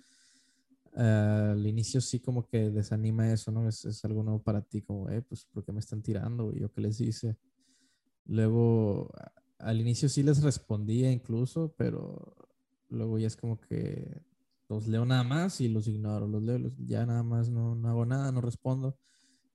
al 0.95 1.67
inicio 1.67 2.01
sí 2.01 2.21
como 2.21 2.47
que 2.47 2.71
desanima 2.71 3.33
eso, 3.33 3.51
¿no? 3.51 3.69
Es, 3.69 3.85
es 3.85 4.05
algo 4.05 4.23
nuevo 4.23 4.43
para 4.43 4.63
ti, 4.63 4.83
como, 4.83 5.09
eh, 5.11 5.23
pues, 5.23 5.47
¿por 5.47 5.65
qué 5.65 5.73
me 5.73 5.81
están 5.81 6.03
tirando? 6.03 6.53
Y 6.55 6.61
yo 6.61 6.73
qué 6.73 6.81
les 6.81 7.01
hice. 7.01 7.37
Luego, 8.27 9.11
al 9.59 9.81
inicio 9.81 10.09
sí 10.09 10.23
les 10.23 10.43
respondía 10.43 11.11
incluso, 11.11 11.75
pero 11.77 12.37
luego 12.89 13.19
ya 13.19 13.27
es 13.27 13.37
como 13.37 13.61
que 13.61 14.23
los 14.69 14.87
leo 14.87 15.05
nada 15.05 15.25
más 15.25 15.61
y 15.61 15.69
los 15.69 15.89
ignoro, 15.89 16.27
los 16.27 16.43
leo, 16.43 16.59
ya 16.79 17.05
nada 17.07 17.23
más 17.23 17.51
no, 17.51 17.75
no 17.75 17.89
hago 17.89 18.07
nada, 18.07 18.31
no 18.33 18.41
respondo. 18.41 18.97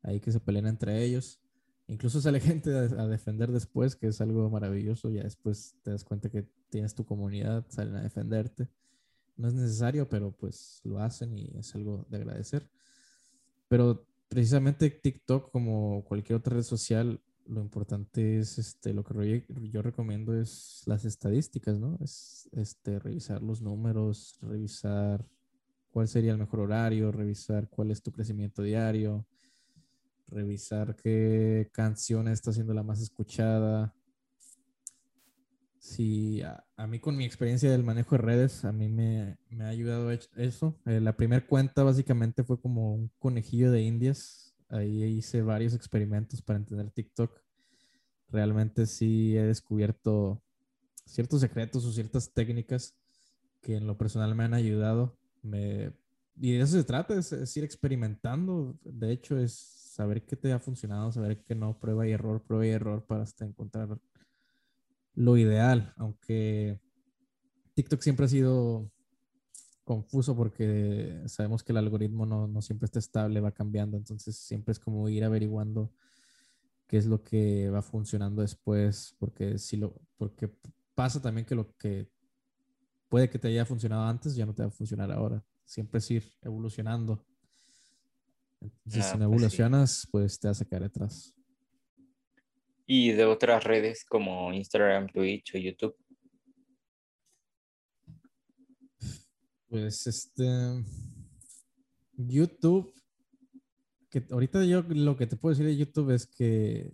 Ahí 0.01 0.19
que 0.19 0.31
se 0.31 0.39
pelean 0.39 0.67
entre 0.67 1.03
ellos. 1.03 1.41
Incluso 1.87 2.21
sale 2.21 2.39
gente 2.41 2.77
a, 2.77 2.81
a 2.81 3.07
defender 3.07 3.51
después, 3.51 3.95
que 3.95 4.07
es 4.07 4.21
algo 4.21 4.49
maravilloso. 4.49 5.09
Ya 5.09 5.23
después 5.23 5.75
te 5.83 5.91
das 5.91 6.03
cuenta 6.03 6.29
que 6.29 6.47
tienes 6.69 6.95
tu 6.95 7.05
comunidad, 7.05 7.65
salen 7.69 7.95
a 7.95 8.03
defenderte. 8.03 8.67
No 9.39 9.47
es 9.47 9.53
necesario, 9.53 10.09
pero 10.09 10.31
pues 10.31 10.81
lo 10.83 10.99
hacen 10.99 11.37
y 11.37 11.49
es 11.57 11.73
algo 11.73 12.05
de 12.09 12.17
agradecer. 12.17 12.69
Pero 13.69 14.05
precisamente 14.27 14.89
TikTok, 14.89 15.49
como 15.49 16.03
cualquier 16.03 16.39
otra 16.39 16.57
red 16.57 16.63
social, 16.63 17.21
lo 17.47 17.61
importante 17.61 18.39
es 18.39 18.57
este, 18.59 18.93
lo 18.93 19.05
que 19.05 19.45
yo, 19.71 19.81
recomiendo 19.81 20.37
es 20.37 20.83
las 20.87 21.05
estadísticas, 21.05 21.79
¿no? 21.79 21.97
Es 22.01 22.49
este, 22.51 22.99
revisar 22.99 23.41
los 23.41 23.61
números, 23.61 24.37
revisar 24.41 25.25
cuál 25.89 26.09
sería 26.09 26.33
el 26.33 26.37
mejor 26.37 26.59
horario, 26.59 27.09
revisar 27.13 27.69
cuál 27.69 27.91
es 27.91 28.03
tu 28.03 28.11
crecimiento 28.11 28.61
diario, 28.61 29.25
revisar 30.27 30.97
qué 30.97 31.69
canción 31.71 32.27
está 32.27 32.51
siendo 32.51 32.73
la 32.73 32.83
más 32.83 33.01
escuchada. 33.01 33.95
Sí, 35.99 36.41
a, 36.77 36.87
mí 36.87 37.01
con 37.01 37.17
mi 37.17 37.25
experiencia 37.25 37.69
del 37.69 37.83
manejo 37.83 38.15
de 38.15 38.21
redes, 38.21 38.63
a 38.63 38.71
mí 38.71 38.87
me, 38.87 39.37
me 39.49 39.65
ha 39.65 39.67
ayudado 39.67 40.09
eso. 40.11 40.79
Eh, 40.85 41.01
la 41.01 41.17
primera 41.17 41.45
cuenta 41.45 41.83
básicamente 41.83 42.45
fue 42.45 42.57
como 42.57 42.93
un 42.93 43.11
conejillo 43.19 43.69
de 43.69 43.81
indias. 43.81 44.55
Ahí 44.69 45.03
hice 45.03 45.41
varios 45.41 45.73
experimentos 45.73 46.41
para 46.41 46.57
entender 46.57 46.89
TikTok. 46.89 47.37
Realmente 48.29 48.85
sí 48.85 49.35
he 49.35 49.43
descubierto 49.43 50.41
ciertos 51.05 51.41
secretos 51.41 51.83
o 51.83 51.91
ciertas 51.91 52.31
técnicas 52.31 52.95
que 53.61 53.75
en 53.75 53.85
lo 53.85 53.97
personal 53.97 54.33
me 54.35 54.45
han 54.45 54.53
ayudado. 54.53 55.17
Me, 55.41 55.91
y 56.39 56.53
de 56.53 56.61
eso 56.61 56.77
se 56.77 56.85
trata, 56.85 57.19
es, 57.19 57.33
es 57.33 57.57
ir 57.57 57.65
experimentando. 57.65 58.79
De 58.85 59.11
hecho, 59.11 59.37
es 59.37 59.51
saber 59.51 60.25
qué 60.25 60.37
te 60.37 60.53
ha 60.53 60.59
funcionado, 60.59 61.11
saber 61.11 61.43
que 61.43 61.55
no, 61.55 61.77
prueba 61.77 62.07
y 62.07 62.11
error, 62.11 62.41
prueba 62.41 62.65
y 62.65 62.69
error 62.69 63.05
para 63.05 63.23
hasta 63.23 63.43
encontrar 63.43 63.99
lo 65.13 65.37
ideal, 65.37 65.93
aunque 65.97 66.79
TikTok 67.75 68.01
siempre 68.01 68.25
ha 68.25 68.29
sido 68.29 68.91
confuso 69.83 70.35
porque 70.35 71.23
sabemos 71.25 71.63
que 71.63 71.71
el 71.71 71.77
algoritmo 71.77 72.25
no, 72.25 72.47
no, 72.47 72.61
siempre 72.61 72.85
está 72.85 72.99
estable, 72.99 73.41
va 73.41 73.51
cambiando, 73.51 73.97
entonces 73.97 74.35
siempre 74.37 74.71
es 74.71 74.79
como 74.79 75.09
ir 75.09 75.23
averiguando 75.23 75.91
qué 76.87 76.97
es 76.97 77.05
lo 77.05 77.23
que 77.23 77.69
va 77.69 77.81
funcionando 77.81 78.41
después, 78.41 79.15
porque 79.17 79.57
si 79.57 79.77
lo, 79.77 79.99
porque 80.17 80.51
pasa 80.93 81.21
también 81.21 81.45
que 81.45 81.55
lo 81.55 81.75
que 81.77 82.07
puede 83.07 83.29
que 83.29 83.39
te 83.39 83.47
haya 83.47 83.65
funcionado 83.65 84.03
antes 84.03 84.35
ya 84.35 84.45
no 84.45 84.53
te 84.53 84.61
va 84.61 84.67
a 84.67 84.71
funcionar 84.71 85.11
ahora, 85.11 85.43
siempre 85.65 85.99
es 85.99 86.11
ir 86.11 86.23
evolucionando. 86.41 87.25
Entonces, 88.61 89.05
si 89.05 89.17
no 89.17 89.29
pues 89.29 89.41
evolucionas, 89.41 90.07
pues 90.11 90.39
te 90.39 90.47
vas 90.47 90.61
a 90.61 90.65
quedar 90.65 90.83
atrás. 90.83 91.33
Y 92.91 93.11
de 93.11 93.23
otras 93.25 93.65
redes 93.65 94.03
como 94.03 94.51
Instagram, 94.51 95.09
Twitch 95.09 95.53
o 95.53 95.59
YouTube. 95.59 95.95
Pues 99.67 100.07
este. 100.07 100.83
YouTube. 102.17 102.91
Que 104.09 104.25
ahorita 104.31 104.65
yo 104.65 104.81
lo 104.81 105.15
que 105.15 105.27
te 105.27 105.35
puedo 105.35 105.53
decir 105.53 105.67
de 105.67 105.77
YouTube 105.77 106.09
es 106.09 106.25
que 106.25 106.91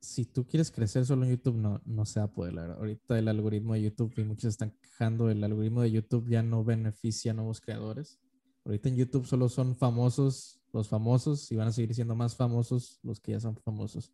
si 0.00 0.24
tú 0.24 0.46
quieres 0.46 0.70
crecer 0.70 1.04
solo 1.04 1.24
en 1.24 1.32
YouTube, 1.32 1.56
no, 1.56 1.82
no 1.84 2.06
se 2.06 2.20
va 2.20 2.26
a 2.26 2.32
poder. 2.32 2.56
Ahorita 2.56 3.18
el 3.18 3.26
algoritmo 3.26 3.74
de 3.74 3.82
YouTube, 3.82 4.14
y 4.18 4.22
muchos 4.22 4.50
están 4.50 4.70
quejando, 4.80 5.30
el 5.30 5.42
algoritmo 5.42 5.82
de 5.82 5.90
YouTube 5.90 6.28
ya 6.28 6.44
no 6.44 6.62
beneficia 6.62 7.32
a 7.32 7.34
nuevos 7.34 7.60
creadores. 7.60 8.20
Ahorita 8.64 8.88
en 8.88 8.94
YouTube 8.98 9.26
solo 9.26 9.48
son 9.48 9.74
famosos 9.74 10.60
los 10.72 10.88
famosos 10.88 11.50
y 11.50 11.56
van 11.56 11.68
a 11.68 11.72
seguir 11.72 11.94
siendo 11.94 12.14
más 12.14 12.36
famosos 12.36 13.00
los 13.02 13.20
que 13.20 13.32
ya 13.32 13.40
son 13.40 13.56
famosos. 13.56 14.12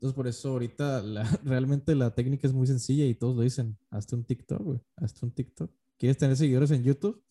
Entonces, 0.00 0.16
por 0.16 0.26
eso 0.26 0.48
ahorita 0.48 1.02
realmente 1.44 1.94
la 1.94 2.14
técnica 2.14 2.46
es 2.46 2.54
muy 2.54 2.66
sencilla 2.66 3.04
y 3.04 3.14
todos 3.14 3.36
lo 3.36 3.42
dicen. 3.42 3.76
Hazte 3.90 4.16
un 4.16 4.24
TikTok, 4.24 4.62
güey. 4.62 4.80
Hazte 4.96 5.26
un 5.26 5.32
TikTok. 5.32 5.70
¿Quieres 5.98 6.16
tener 6.16 6.38
seguidores 6.38 6.70
en 6.70 6.82
YouTube? 6.82 7.22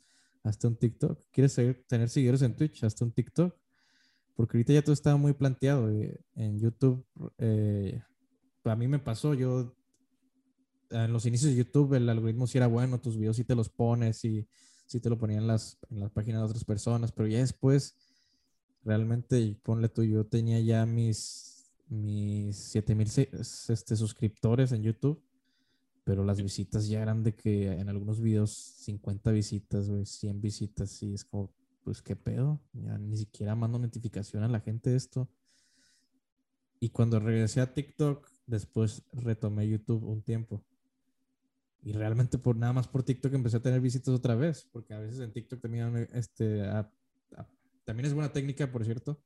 Hazte 0.43 0.67
un 0.67 0.75
TikTok. 0.75 1.19
¿Quieres 1.31 1.55
tener 1.87 2.09
seguidores 2.09 2.43
en 2.43 2.55
Twitch? 2.55 2.83
Hazte 2.83 3.03
un 3.03 3.11
TikTok. 3.11 3.55
Porque 4.35 4.57
ahorita 4.57 4.73
ya 4.73 4.83
todo 4.83 4.93
está 4.93 5.15
muy 5.15 5.33
planteado. 5.33 5.89
En 6.35 6.59
YouTube, 6.59 7.03
eh, 7.39 7.99
a 8.63 8.75
mí 8.75 8.87
me 8.87 8.99
pasó, 8.99 9.33
yo 9.33 9.75
en 10.91 11.11
los 11.11 11.25
inicios 11.25 11.51
de 11.51 11.57
YouTube 11.57 11.95
el 11.95 12.07
algoritmo 12.07 12.45
sí 12.45 12.59
era 12.59 12.67
bueno, 12.67 12.99
tus 12.99 13.17
videos 13.17 13.35
sí 13.35 13.43
te 13.43 13.55
los 13.55 13.69
pones 13.69 14.23
y 14.25 14.47
sí 14.85 14.99
te 14.99 15.09
lo 15.09 15.17
ponían 15.17 15.47
las, 15.47 15.79
en 15.89 15.99
las 15.99 16.11
páginas 16.11 16.41
de 16.41 16.45
otras 16.45 16.65
personas, 16.65 17.11
pero 17.11 17.27
ya 17.27 17.39
después, 17.39 17.95
realmente, 18.83 19.59
ponle 19.63 19.89
tú, 19.89 20.03
yo 20.03 20.25
tenía 20.25 20.59
ya 20.61 20.85
mis, 20.85 21.58
mis 21.89 22.55
7000 22.55 23.29
este, 23.69 23.95
suscriptores 23.95 24.71
en 24.71 24.83
YouTube, 24.83 25.21
pero 26.03 26.23
las 26.23 26.41
visitas 26.41 26.87
ya 26.87 27.01
eran 27.01 27.23
de 27.23 27.35
que 27.35 27.71
en 27.71 27.89
algunos 27.89 28.21
videos 28.21 28.51
50 28.51 29.31
visitas, 29.31 29.89
100 30.03 30.41
visitas, 30.41 31.03
y 31.03 31.13
es 31.13 31.25
como, 31.25 31.51
pues 31.83 32.01
qué 32.01 32.15
pedo, 32.15 32.61
ya 32.73 32.97
ni 32.97 33.17
siquiera 33.17 33.55
mando 33.55 33.79
notificación 33.79 34.43
a 34.43 34.47
la 34.47 34.59
gente 34.59 34.91
de 34.91 34.97
esto. 34.97 35.29
Y 36.79 36.89
cuando 36.89 37.19
regresé 37.19 37.61
a 37.61 37.73
TikTok, 37.73 38.29
después 38.45 39.03
retomé 39.11 39.67
YouTube 39.67 40.03
un 40.03 40.21
tiempo. 40.21 40.63
Y 41.81 41.93
realmente 41.93 42.37
por 42.37 42.55
nada 42.55 42.73
más 42.73 42.87
por 42.87 43.03
TikTok 43.03 43.33
empecé 43.33 43.57
a 43.57 43.61
tener 43.61 43.81
visitas 43.81 44.13
otra 44.13 44.35
vez, 44.35 44.67
porque 44.71 44.93
a 44.93 44.99
veces 44.99 45.19
en 45.19 45.31
TikTok 45.31 45.61
también, 45.61 46.07
este, 46.13 46.63
también 47.83 48.05
es 48.05 48.13
buena 48.13 48.31
técnica, 48.31 48.71
por 48.71 48.85
cierto. 48.85 49.21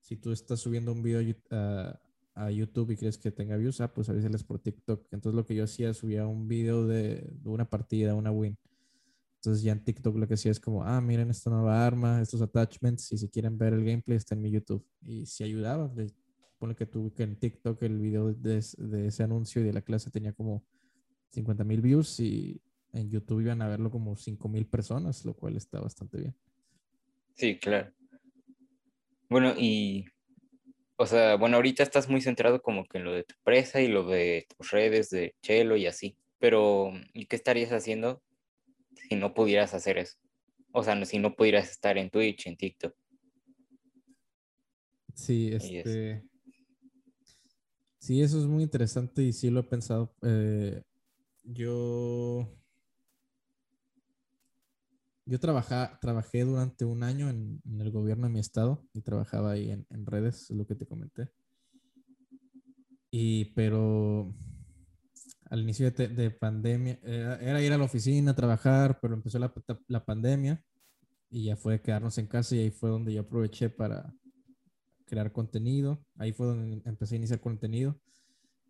Si 0.00 0.16
tú 0.16 0.32
estás 0.32 0.60
subiendo 0.60 0.92
un 0.92 1.02
video 1.02 1.20
a, 1.50 2.00
a, 2.34 2.50
YouTube 2.50 2.92
y 2.92 2.96
crees 2.96 3.18
que 3.18 3.30
tenga 3.30 3.56
views, 3.56 3.80
ah, 3.80 3.92
pues 3.92 4.08
avísales 4.08 4.44
por 4.44 4.58
TikTok. 4.58 5.06
Entonces 5.12 5.36
lo 5.36 5.44
que 5.44 5.54
yo 5.54 5.64
hacía, 5.64 5.92
subía 5.94 6.26
un 6.26 6.48
video 6.48 6.86
de, 6.86 7.30
de 7.30 7.48
una 7.48 7.68
partida, 7.68 8.14
una 8.14 8.30
win. 8.30 8.56
Entonces 9.38 9.62
ya 9.62 9.72
en 9.72 9.84
TikTok 9.84 10.16
lo 10.16 10.26
que 10.26 10.34
hacía 10.34 10.50
es 10.50 10.58
como, 10.58 10.82
ah, 10.82 11.00
miren 11.00 11.30
esta 11.30 11.48
nueva 11.48 11.86
arma, 11.86 12.20
estos 12.20 12.42
attachments, 12.42 13.12
y 13.12 13.18
si 13.18 13.28
quieren 13.28 13.56
ver 13.56 13.72
el 13.72 13.84
gameplay 13.84 14.16
está 14.16 14.34
en 14.34 14.42
mi 14.42 14.50
YouTube. 14.50 14.84
Y 15.02 15.26
si 15.26 15.44
ayudaba, 15.44 15.92
pone 16.58 16.74
que 16.74 16.86
tú 16.86 17.12
que 17.14 17.22
en 17.22 17.36
TikTok 17.36 17.80
el 17.82 17.98
video 17.98 18.32
de, 18.32 18.64
de, 18.78 19.06
ese 19.06 19.22
anuncio 19.22 19.62
y 19.62 19.64
de 19.64 19.72
la 19.72 19.82
clase 19.82 20.10
tenía 20.10 20.32
como 20.32 20.64
50 21.30 21.62
mil 21.62 21.80
views 21.80 22.18
y 22.18 22.60
en 22.92 23.10
YouTube 23.10 23.40
iban 23.40 23.62
a 23.62 23.68
verlo 23.68 23.90
como 23.90 24.16
5 24.16 24.48
mil 24.48 24.66
personas, 24.66 25.24
lo 25.24 25.34
cual 25.34 25.56
está 25.56 25.80
bastante 25.80 26.18
bien. 26.18 26.34
Sí, 27.34 27.58
claro. 27.58 27.92
Bueno, 29.28 29.54
y, 29.56 30.06
o 30.96 31.06
sea, 31.06 31.36
bueno, 31.36 31.56
ahorita 31.56 31.82
estás 31.82 32.08
muy 32.08 32.20
centrado 32.20 32.62
como 32.62 32.84
que 32.86 32.98
en 32.98 33.04
lo 33.04 33.12
de 33.12 33.24
tu 33.24 33.34
empresa 33.34 33.80
y 33.80 33.88
lo 33.88 34.06
de 34.06 34.46
tus 34.56 34.70
redes 34.70 35.10
de 35.10 35.34
Chelo 35.42 35.76
y 35.76 35.86
así, 35.86 36.16
pero 36.38 36.92
¿y 37.12 37.26
qué 37.26 37.36
estarías 37.36 37.72
haciendo 37.72 38.22
si 39.08 39.16
no 39.16 39.34
pudieras 39.34 39.74
hacer 39.74 39.98
eso? 39.98 40.16
O 40.72 40.82
sea, 40.82 41.04
si 41.04 41.18
no 41.18 41.34
pudieras 41.34 41.70
estar 41.70 41.98
en 41.98 42.10
Twitch, 42.10 42.46
en 42.46 42.56
TikTok. 42.56 42.94
Sí, 45.14 45.50
este... 45.52 46.22
Sí, 47.98 48.22
eso 48.22 48.38
es 48.38 48.46
muy 48.46 48.62
interesante 48.62 49.22
y 49.22 49.32
sí 49.32 49.50
lo 49.50 49.60
he 49.60 49.64
pensado. 49.64 50.14
Eh, 50.22 50.82
yo, 51.42 52.48
yo 55.28 55.38
trabajé 55.38 56.44
durante 56.44 56.86
un 56.86 57.02
año 57.02 57.28
en, 57.28 57.60
el 57.78 57.90
gobierno 57.90 58.26
de 58.26 58.32
mi 58.32 58.40
estado 58.40 58.82
y 58.94 59.02
trabajaba 59.02 59.52
ahí 59.52 59.70
en, 59.70 60.06
redes, 60.06 60.50
es 60.50 60.56
lo 60.56 60.66
que 60.66 60.74
te 60.74 60.86
comenté. 60.86 61.28
Y, 63.10 63.46
pero 63.52 64.34
al 65.50 65.60
inicio 65.60 65.90
de, 65.90 66.30
pandemia, 66.30 66.98
era, 67.02 67.62
ir 67.62 67.72
a 67.72 67.78
la 67.78 67.84
oficina, 67.84 68.30
a 68.30 68.36
trabajar, 68.36 68.98
pero 69.02 69.14
empezó 69.14 69.38
la, 69.38 69.52
la 69.86 70.04
pandemia 70.04 70.64
y 71.30 71.44
ya 71.44 71.56
fue 71.56 71.82
quedarnos 71.82 72.16
en 72.16 72.26
casa 72.26 72.56
y 72.56 72.60
ahí 72.60 72.70
fue 72.70 72.88
donde 72.88 73.12
yo 73.12 73.20
aproveché 73.20 73.68
para 73.68 74.14
crear 75.04 75.30
contenido. 75.30 76.02
Ahí 76.16 76.32
fue 76.32 76.46
donde 76.46 76.80
empecé 76.86 77.16
a 77.16 77.18
iniciar 77.18 77.40
contenido 77.40 78.00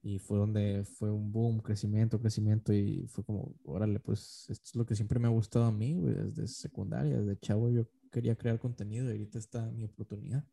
y 0.02 0.18
fue 0.18 0.38
donde 0.38 0.84
fue 0.84 1.10
un 1.10 1.32
boom, 1.32 1.60
crecimiento, 1.60 2.20
crecimiento 2.20 2.72
y 2.72 3.06
fue 3.08 3.24
como, 3.24 3.54
órale, 3.64 4.00
pues 4.00 4.46
esto 4.48 4.64
es 4.66 4.76
lo 4.76 4.86
que 4.86 4.94
siempre 4.94 5.18
me 5.18 5.26
ha 5.26 5.30
gustado 5.30 5.64
a 5.64 5.72
mí, 5.72 5.94
desde 5.94 6.46
secundaria, 6.46 7.20
desde 7.20 7.38
chavo 7.38 7.70
yo 7.70 7.86
quería 8.10 8.36
crear 8.36 8.58
contenido 8.58 9.06
y 9.06 9.12
ahorita 9.12 9.38
está 9.38 9.70
mi 9.70 9.84
oportunidad. 9.84 10.44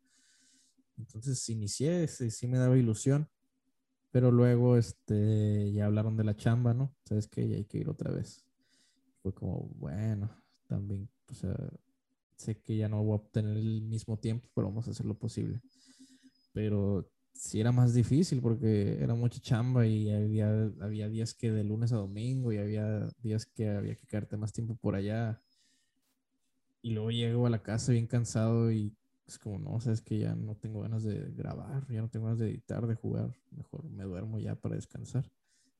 Entonces 0.98 1.48
inicié, 1.48 2.06
sí, 2.08 2.30
sí 2.30 2.46
me 2.46 2.58
daba 2.58 2.76
ilusión, 2.76 3.28
pero 4.10 4.30
luego 4.30 4.76
este, 4.76 5.72
ya 5.72 5.86
hablaron 5.86 6.16
de 6.16 6.24
la 6.24 6.36
chamba, 6.36 6.74
¿no? 6.74 6.94
Sabes 7.04 7.28
que 7.28 7.42
hay 7.42 7.64
que 7.64 7.78
ir 7.78 7.88
otra 7.88 8.10
vez. 8.10 8.44
Fue 9.22 9.32
como, 9.32 9.68
bueno, 9.76 10.30
también, 10.66 11.08
o 11.30 11.34
sea, 11.34 11.54
sé 12.36 12.58
que 12.58 12.76
ya 12.76 12.88
no 12.88 13.02
voy 13.02 13.12
a 13.12 13.22
obtener 13.22 13.56
el 13.56 13.82
mismo 13.82 14.18
tiempo, 14.18 14.48
pero 14.54 14.68
vamos 14.68 14.88
a 14.88 14.90
hacer 14.90 15.06
lo 15.06 15.18
posible. 15.18 15.60
Pero 16.52 17.10
sí 17.38 17.60
era 17.60 17.72
más 17.72 17.94
difícil 17.94 18.40
porque 18.40 18.98
era 19.02 19.14
mucha 19.14 19.40
chamba 19.40 19.86
y 19.86 20.10
había, 20.10 20.70
había 20.80 21.08
días 21.08 21.34
que 21.34 21.50
de 21.50 21.64
lunes 21.64 21.92
a 21.92 21.96
domingo 21.96 22.52
y 22.52 22.58
había 22.58 23.08
días 23.22 23.46
que 23.46 23.68
había 23.68 23.94
que 23.94 24.06
quedarte 24.06 24.36
más 24.36 24.52
tiempo 24.52 24.76
por 24.76 24.94
allá. 24.94 25.42
Y 26.82 26.90
luego 26.90 27.10
llego 27.10 27.46
a 27.46 27.50
la 27.50 27.62
casa 27.62 27.92
bien 27.92 28.06
cansado 28.06 28.70
y 28.70 28.96
es 29.26 29.38
como, 29.38 29.58
no, 29.58 29.80
sabes 29.80 30.00
que 30.00 30.18
ya 30.18 30.34
no 30.34 30.56
tengo 30.56 30.80
ganas 30.80 31.02
de 31.02 31.32
grabar, 31.32 31.86
ya 31.90 32.00
no 32.00 32.08
tengo 32.08 32.26
ganas 32.26 32.38
de 32.38 32.50
editar, 32.50 32.86
de 32.86 32.94
jugar, 32.94 33.34
mejor 33.50 33.84
me 33.90 34.04
duermo 34.04 34.38
ya 34.38 34.54
para 34.54 34.76
descansar. 34.76 35.30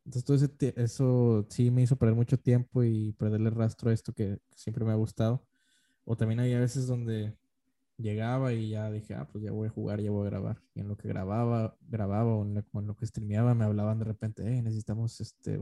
Entonces 0.05 0.25
todo 0.25 0.73
eso 0.77 1.47
sí 1.51 1.71
me 1.71 1.83
hizo 1.83 1.97
perder 1.97 2.15
mucho 2.15 2.39
tiempo 2.39 2.85
y 2.85 3.13
perderle 3.13 3.51
rastro 3.51 3.91
a 3.91 3.93
esto 3.93 4.13
que, 4.13 4.39
siempre 4.55 4.85
me 4.85 4.93
ha 4.93 4.97
gustado. 4.97 5.45
O 6.05 6.17
también 6.17 6.41
hay 6.41 6.55
veces 6.55 6.87
donde 6.87 7.37
llegaba 7.99 8.53
y 8.53 8.71
ya 8.71 8.91
dije, 8.91 9.15
ah, 9.15 9.29
pues 9.31 9.45
ya 9.45 9.53
voy 9.53 9.69
a 9.69 9.71
jugar, 9.71 10.01
ya 10.01 10.11
voy 10.11 10.27
a 10.27 10.31
grabar. 10.31 10.63
Y 10.75 10.81
en 10.81 10.89
lo 10.89 10.97
que 10.97 11.09
grababa, 11.09 11.77
grababa 11.89 12.35
o 12.35 12.45
en 12.45 12.87
lo, 12.87 12.97
que 12.97 13.07
streameaba 13.07 13.55
me 13.55 13.65
hablaban 13.65 13.99
de 13.99 14.05
repente, 14.05 14.43
hey, 14.47 14.63
necesitamos 14.63 15.21
este, 15.21 15.59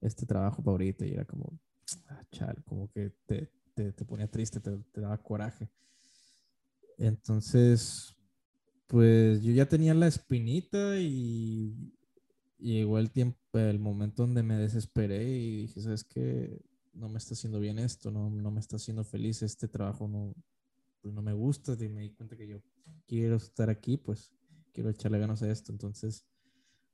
este 0.00 0.26
trabajo 0.26 0.62
para 0.62 0.72
ahorita. 0.72 1.06
Y 1.06 1.12
era 1.12 1.24
como, 1.24 1.58
ah, 2.08 2.22
chal, 2.32 2.62
como 2.64 2.90
que 2.90 3.12
te, 3.26 3.50
te, 3.74 3.92
te 3.92 4.04
ponía 4.04 4.28
triste, 4.28 4.60
te, 4.60 5.00
daba 5.00 5.18
coraje. 5.18 5.68
Entonces, 6.98 8.14
pues 8.86 9.42
yo 9.42 9.52
ya 9.52 9.66
tenía 9.66 9.94
la 9.94 10.08
espinita 10.08 10.98
y, 10.98 11.94
llegó 12.58 12.98
el 12.98 13.10
tiempo, 13.10 13.38
el 13.54 13.78
momento 13.78 14.24
donde 14.24 14.42
me 14.42 14.56
desesperé 14.56 15.26
y 15.26 15.62
dije, 15.62 15.80
¿sabes 15.80 16.04
qué? 16.04 16.60
No 16.92 17.08
me 17.08 17.16
está 17.16 17.32
haciendo 17.32 17.58
bien 17.58 17.78
esto, 17.78 18.10
no, 18.10 18.28
no 18.28 18.50
me 18.50 18.60
está 18.60 18.76
haciendo 18.76 19.02
feliz, 19.02 19.40
este 19.40 19.66
trabajo 19.66 20.06
no, 20.08 20.34
pues 21.00 21.14
no 21.14 21.22
me 21.22 21.32
gusta 21.32 21.76
y 21.78 21.88
me 21.88 22.02
di 22.02 22.10
cuenta 22.10 22.36
que 22.36 22.46
yo 22.46 22.60
quiero 23.06 23.36
estar 23.36 23.70
aquí, 23.70 23.96
pues 23.96 24.32
quiero 24.72 24.90
echarle 24.90 25.18
ganas 25.18 25.42
a 25.42 25.50
esto. 25.50 25.72
Entonces, 25.72 26.26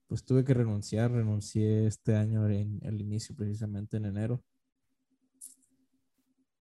pues 0.07 0.25
tuve 0.25 0.45
que 0.45 0.55
renunciar, 0.55 1.11
renuncié 1.11 1.87
este 1.87 2.15
año 2.15 2.49
en 2.49 2.81
el 2.83 3.01
inicio, 3.01 3.35
precisamente 3.35 3.97
en 3.97 4.07
enero. 4.07 4.43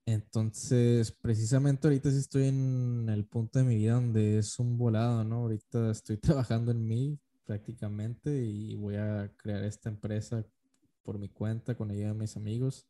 Entonces, 0.06 1.12
precisamente 1.12 1.86
ahorita 1.86 2.10
sí 2.10 2.18
estoy 2.18 2.48
en 2.48 3.08
el 3.08 3.24
punto 3.24 3.58
de 3.58 3.64
mi 3.64 3.76
vida 3.76 3.94
donde 3.94 4.38
es 4.38 4.58
un 4.58 4.76
volado, 4.76 5.24
¿no? 5.24 5.36
Ahorita 5.36 5.90
estoy 5.90 6.16
trabajando 6.18 6.72
en 6.72 6.86
mí 6.86 7.18
prácticamente 7.44 8.44
y 8.44 8.74
voy 8.74 8.96
a 8.96 9.32
crear 9.36 9.64
esta 9.64 9.88
empresa 9.88 10.44
por 11.02 11.18
mi 11.18 11.28
cuenta 11.28 11.74
con 11.74 11.90
ayuda 11.90 12.08
de 12.08 12.14
mis 12.14 12.36
amigos. 12.36 12.86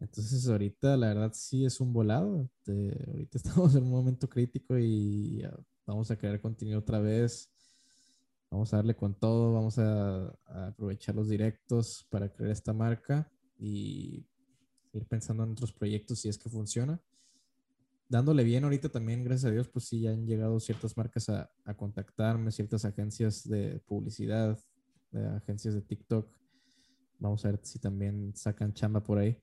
Entonces, 0.00 0.48
ahorita 0.48 0.96
la 0.96 1.08
verdad 1.08 1.32
sí 1.34 1.64
es 1.64 1.80
un 1.80 1.92
volado. 1.92 2.48
ahorita 2.66 3.38
estamos 3.38 3.74
en 3.74 3.84
un 3.84 3.90
momento 3.90 4.28
crítico 4.28 4.78
y 4.78 5.42
vamos 5.86 6.10
a 6.10 6.16
crear 6.16 6.40
contenido 6.40 6.78
otra 6.78 7.00
vez. 7.00 7.50
Vamos 8.50 8.72
a 8.72 8.78
darle 8.78 8.96
con 8.96 9.14
todo, 9.14 9.52
vamos 9.52 9.78
a, 9.78 10.26
a 10.46 10.68
aprovechar 10.68 11.14
los 11.14 11.28
directos 11.28 12.06
para 12.10 12.32
crear 12.32 12.50
esta 12.50 12.72
marca 12.72 13.30
y 13.56 14.26
ir 14.92 15.06
pensando 15.06 15.44
en 15.44 15.52
otros 15.52 15.72
proyectos 15.72 16.20
si 16.20 16.28
es 16.28 16.38
que 16.38 16.48
funciona. 16.48 17.00
Dándole 18.08 18.42
bien 18.42 18.64
ahorita 18.64 18.88
también, 18.88 19.22
gracias 19.22 19.50
a 19.50 19.54
Dios, 19.54 19.68
pues 19.68 19.84
sí, 19.84 20.00
ya 20.00 20.10
han 20.10 20.26
llegado 20.26 20.58
ciertas 20.58 20.96
marcas 20.96 21.28
a, 21.28 21.48
a 21.64 21.76
contactarme, 21.76 22.50
ciertas 22.50 22.84
agencias 22.84 23.48
de 23.48 23.80
publicidad, 23.86 24.58
de 25.12 25.28
agencias 25.28 25.74
de 25.74 25.82
TikTok. 25.82 26.28
Vamos 27.20 27.44
a 27.44 27.52
ver 27.52 27.60
si 27.62 27.78
también 27.78 28.34
sacan 28.34 28.72
chamba 28.72 29.00
por 29.00 29.18
ahí. 29.18 29.40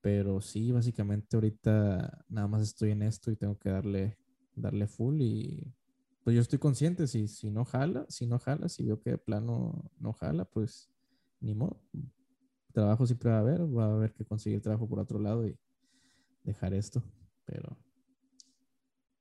Pero 0.00 0.40
sí, 0.40 0.72
básicamente 0.72 1.36
ahorita 1.36 2.24
nada 2.28 2.48
más 2.48 2.62
estoy 2.62 2.92
en 2.92 3.02
esto 3.02 3.30
y 3.30 3.36
tengo 3.36 3.58
que 3.58 3.68
darle, 3.68 4.18
darle 4.54 4.86
full 4.86 5.20
y 5.20 5.74
pues 6.22 6.34
yo 6.36 6.42
estoy 6.42 6.58
consciente, 6.58 7.06
si, 7.06 7.28
si 7.28 7.50
no 7.50 7.64
jala, 7.64 8.06
si 8.08 8.26
no 8.26 8.38
jala, 8.38 8.68
si 8.68 8.84
veo 8.84 9.00
que 9.00 9.10
de 9.10 9.18
plano 9.18 9.90
no 9.98 10.12
jala, 10.12 10.44
pues 10.44 10.90
ni 11.40 11.54
modo, 11.54 11.80
trabajo 12.72 13.06
siempre 13.06 13.30
va 13.30 13.38
a 13.38 13.40
haber, 13.40 13.60
va 13.62 13.86
a 13.86 13.94
haber 13.94 14.12
que 14.12 14.24
conseguir 14.24 14.60
trabajo 14.60 14.88
por 14.88 14.98
otro 14.98 15.18
lado 15.18 15.46
y 15.46 15.58
dejar 16.42 16.74
esto, 16.74 17.02
pero 17.44 17.76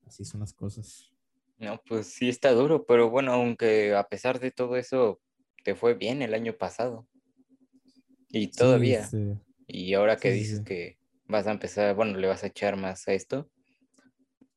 así 0.05 0.25
son 0.25 0.41
las 0.41 0.53
cosas. 0.53 1.13
No, 1.57 1.81
pues 1.85 2.07
sí 2.07 2.29
está 2.29 2.51
duro, 2.51 2.85
pero 2.85 3.09
bueno, 3.09 3.33
aunque 3.33 3.93
a 3.93 4.07
pesar 4.07 4.39
de 4.39 4.51
todo 4.51 4.77
eso, 4.77 5.21
te 5.63 5.75
fue 5.75 5.93
bien 5.93 6.21
el 6.21 6.33
año 6.33 6.53
pasado. 6.53 7.07
Y 8.29 8.47
todavía. 8.47 9.09
Y 9.71 9.93
ahora 9.93 10.17
que 10.17 10.31
dices 10.31 10.61
que 10.61 10.97
vas 11.27 11.47
a 11.47 11.51
empezar, 11.51 11.95
bueno, 11.95 12.17
le 12.17 12.27
vas 12.27 12.43
a 12.43 12.47
echar 12.47 12.75
más 12.75 13.07
a 13.07 13.13
esto, 13.13 13.49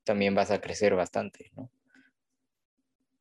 también 0.05 0.35
vas 0.35 0.51
a 0.51 0.61
crecer 0.61 0.95
bastante, 0.95 1.53
¿no? 1.55 1.71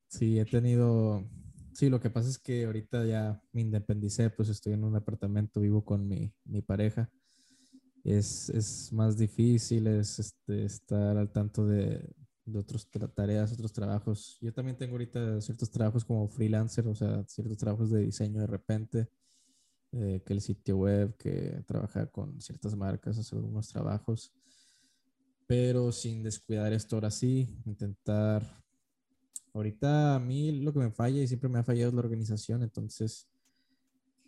Sí, 0.08 0.40
he 0.40 0.46
tenido, 0.46 1.26
Sí, 1.74 1.90
lo 1.90 2.00
que 2.00 2.10
pasa 2.10 2.30
es 2.30 2.38
que 2.38 2.66
ahorita 2.66 3.06
ya 3.06 3.42
me 3.54 3.62
independicé, 3.62 4.30
pues 4.30 4.50
estoy 4.50 4.74
en 4.74 4.84
un 4.84 4.96
apartamento, 4.96 5.62
vivo 5.62 5.84
con 5.86 6.08
mi, 6.08 6.34
mi 6.44 6.62
pareja. 6.62 7.10
Es, 8.04 8.50
es, 8.50 8.92
más 8.92 9.18
difícil 9.18 9.88
es, 9.88 10.20
este, 10.20 10.66
estar 10.66 11.18
al 11.18 11.32
tanto 11.32 11.66
de, 11.66 12.14
de 12.46 12.60
otras 12.60 12.88
tareas, 13.16 13.54
otros 13.54 13.72
trabajos. 13.72 14.38
Yo 14.42 14.54
también 14.54 14.78
tengo 14.78 14.94
ahorita 14.94 15.40
ciertos 15.40 15.72
trabajos 15.72 16.04
como 16.04 16.28
freelancer, 16.28 16.88
o 16.88 16.96
sea, 16.96 17.24
ciertos 17.28 17.58
trabajos 17.58 17.90
de 17.92 18.02
diseño 18.02 18.42
de 18.42 18.48
repente, 18.48 19.08
eh, 19.94 20.22
que 20.26 20.34
el 20.34 20.42
sitio 20.42 20.78
web, 20.78 21.16
que 21.18 21.64
trabajar 21.68 22.12
con 22.12 22.40
ciertas 22.42 22.76
marcas, 22.76 23.18
hacer 23.18 23.38
algunos 23.38 23.68
trabajos, 23.68 24.34
pero 25.48 25.92
sin 25.92 26.24
descuidar 26.24 26.72
esto 26.74 26.96
ahora 26.96 27.12
sí, 27.12 27.58
intentar 27.66 28.62
Ahorita 29.54 30.16
a 30.16 30.20
mí 30.20 30.52
lo 30.62 30.72
que 30.72 30.80
me 30.80 30.92
falla 30.92 31.22
y 31.22 31.28
siempre 31.28 31.50
me 31.50 31.60
ha 31.60 31.64
fallado 31.64 31.90
es 31.90 31.94
la 31.94 32.00
organización, 32.00 32.64
entonces 32.64 33.28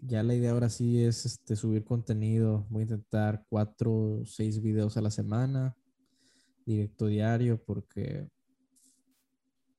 ya 0.02 0.22
la 0.22 0.36
idea 0.36 0.52
ahora 0.52 0.70
sí 0.70 1.02
es 1.02 1.26
este, 1.26 1.56
subir 1.56 1.86
contenido. 1.86 2.68
Voy 2.70 2.82
a 2.82 2.84
intentar 2.84 3.46
cuatro 3.48 4.22
seis 4.26 4.62
videos 4.62 4.98
a 4.98 5.02
la 5.02 5.12
semana, 5.12 5.78
directo 6.66 7.08
diario, 7.08 7.64
porque 7.64 8.28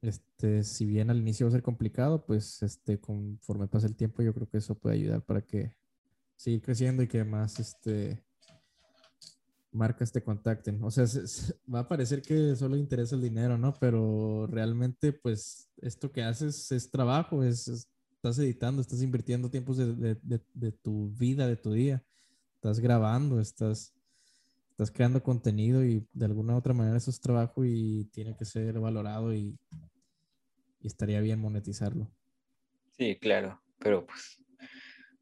este, 0.09 0.65
si 0.65 0.87
bien 0.87 1.11
al 1.11 1.19
inicio 1.19 1.47
va 1.47 1.49
a 1.49 1.53
ser 1.53 1.63
complicado, 1.63 2.25
pues 2.25 2.63
este, 2.63 3.01
conforme 3.01 3.69
pasa 3.69 3.87
el 3.87 3.97
tiempo, 3.97 4.23
yo 4.23 4.35
creo 4.35 4.49
que 4.49 4.59
eso 4.59 4.79
puede 4.79 4.97
ayudar 4.97 5.23
para 5.23 5.43
que 5.43 5.77
seguir 6.37 6.63
creciendo 6.63 7.03
y 7.03 7.09
que 7.09 7.25
más 7.25 7.59
este, 7.61 8.25
marcas 9.75 10.13
te 10.13 10.23
contacten. 10.23 10.83
O 10.83 10.91
sea, 10.91 11.05
va 11.73 11.81
a 11.81 11.89
parecer 11.89 12.23
que 12.23 12.57
solo 12.57 12.77
interesa 12.77 13.17
el 13.17 13.23
dinero, 13.23 13.59
¿no? 13.59 13.75
Pero 13.75 14.47
realmente, 14.47 15.13
pues, 15.13 15.69
esto 15.79 16.13
que 16.13 16.23
haces 16.23 16.71
es 16.73 16.91
trabajo, 16.91 17.43
es, 17.43 17.69
estás 17.69 18.39
editando, 18.39 18.81
estás 18.81 19.03
invirtiendo 19.03 19.51
tiempos 19.51 19.77
de, 19.77 19.95
de, 20.15 20.41
de, 20.55 20.73
tu 20.73 21.11
vida, 21.11 21.47
de 21.47 21.57
tu 21.57 21.73
día, 21.73 22.03
estás 22.55 22.81
grabando, 22.81 23.41
estás, 23.41 23.93
estás 24.71 24.91
creando 24.91 25.23
contenido 25.23 25.85
y 25.85 26.07
de 26.13 26.25
alguna 26.25 26.55
u 26.55 26.57
otra 26.57 26.73
manera 26.73 26.97
eso 26.97 27.11
es 27.11 27.21
trabajo 27.21 27.65
y 27.65 28.09
tiene 28.13 28.35
que 28.37 28.45
ser 28.45 28.81
valorado 28.81 29.35
y, 29.35 29.59
y 30.85 30.87
estaría 30.87 31.21
bien 31.21 31.41
monetizarlo. 31.41 32.13
Sí, 32.93 33.17
claro, 33.17 33.61
pero 33.81 34.07
pues 34.07 34.39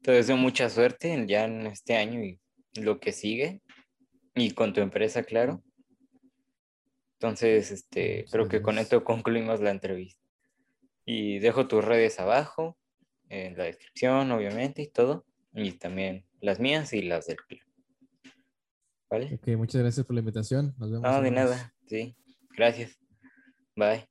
te 0.01 0.11
deseo 0.11 0.37
mucha 0.37 0.69
suerte 0.69 1.25
ya 1.25 1.45
en 1.45 1.65
este 1.65 1.95
año 1.95 2.21
y 2.21 2.39
lo 2.75 2.99
que 2.99 3.13
sigue 3.13 3.61
y 4.35 4.51
con 4.51 4.73
tu 4.73 4.81
empresa, 4.81 5.23
claro. 5.23 5.63
Entonces, 7.13 7.71
este, 7.71 8.25
creo 8.29 8.49
que 8.49 8.61
con 8.61 8.77
esto 8.77 9.03
concluimos 9.05 9.61
la 9.61 9.71
entrevista. 9.71 10.21
Y 11.05 11.39
dejo 11.39 11.67
tus 11.67 11.83
redes 11.83 12.19
abajo, 12.19 12.77
en 13.29 13.57
la 13.57 13.63
descripción, 13.63 14.31
obviamente, 14.31 14.81
y 14.81 14.87
todo. 14.87 15.25
Y 15.53 15.71
también 15.73 16.25
las 16.41 16.59
mías 16.59 16.91
y 16.91 17.01
las 17.03 17.27
del 17.27 17.37
club. 17.37 17.61
¿Vale? 19.09 19.35
Ok, 19.35 19.47
muchas 19.57 19.81
gracias 19.81 20.05
por 20.05 20.15
la 20.15 20.19
invitación. 20.19 20.75
Nos 20.77 20.91
vemos. 20.91 21.09
No, 21.09 21.21
de 21.21 21.31
nada. 21.31 21.73
Sí, 21.87 22.17
gracias. 22.57 22.99
Bye. 23.75 24.05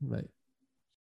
Bye. 0.00 0.34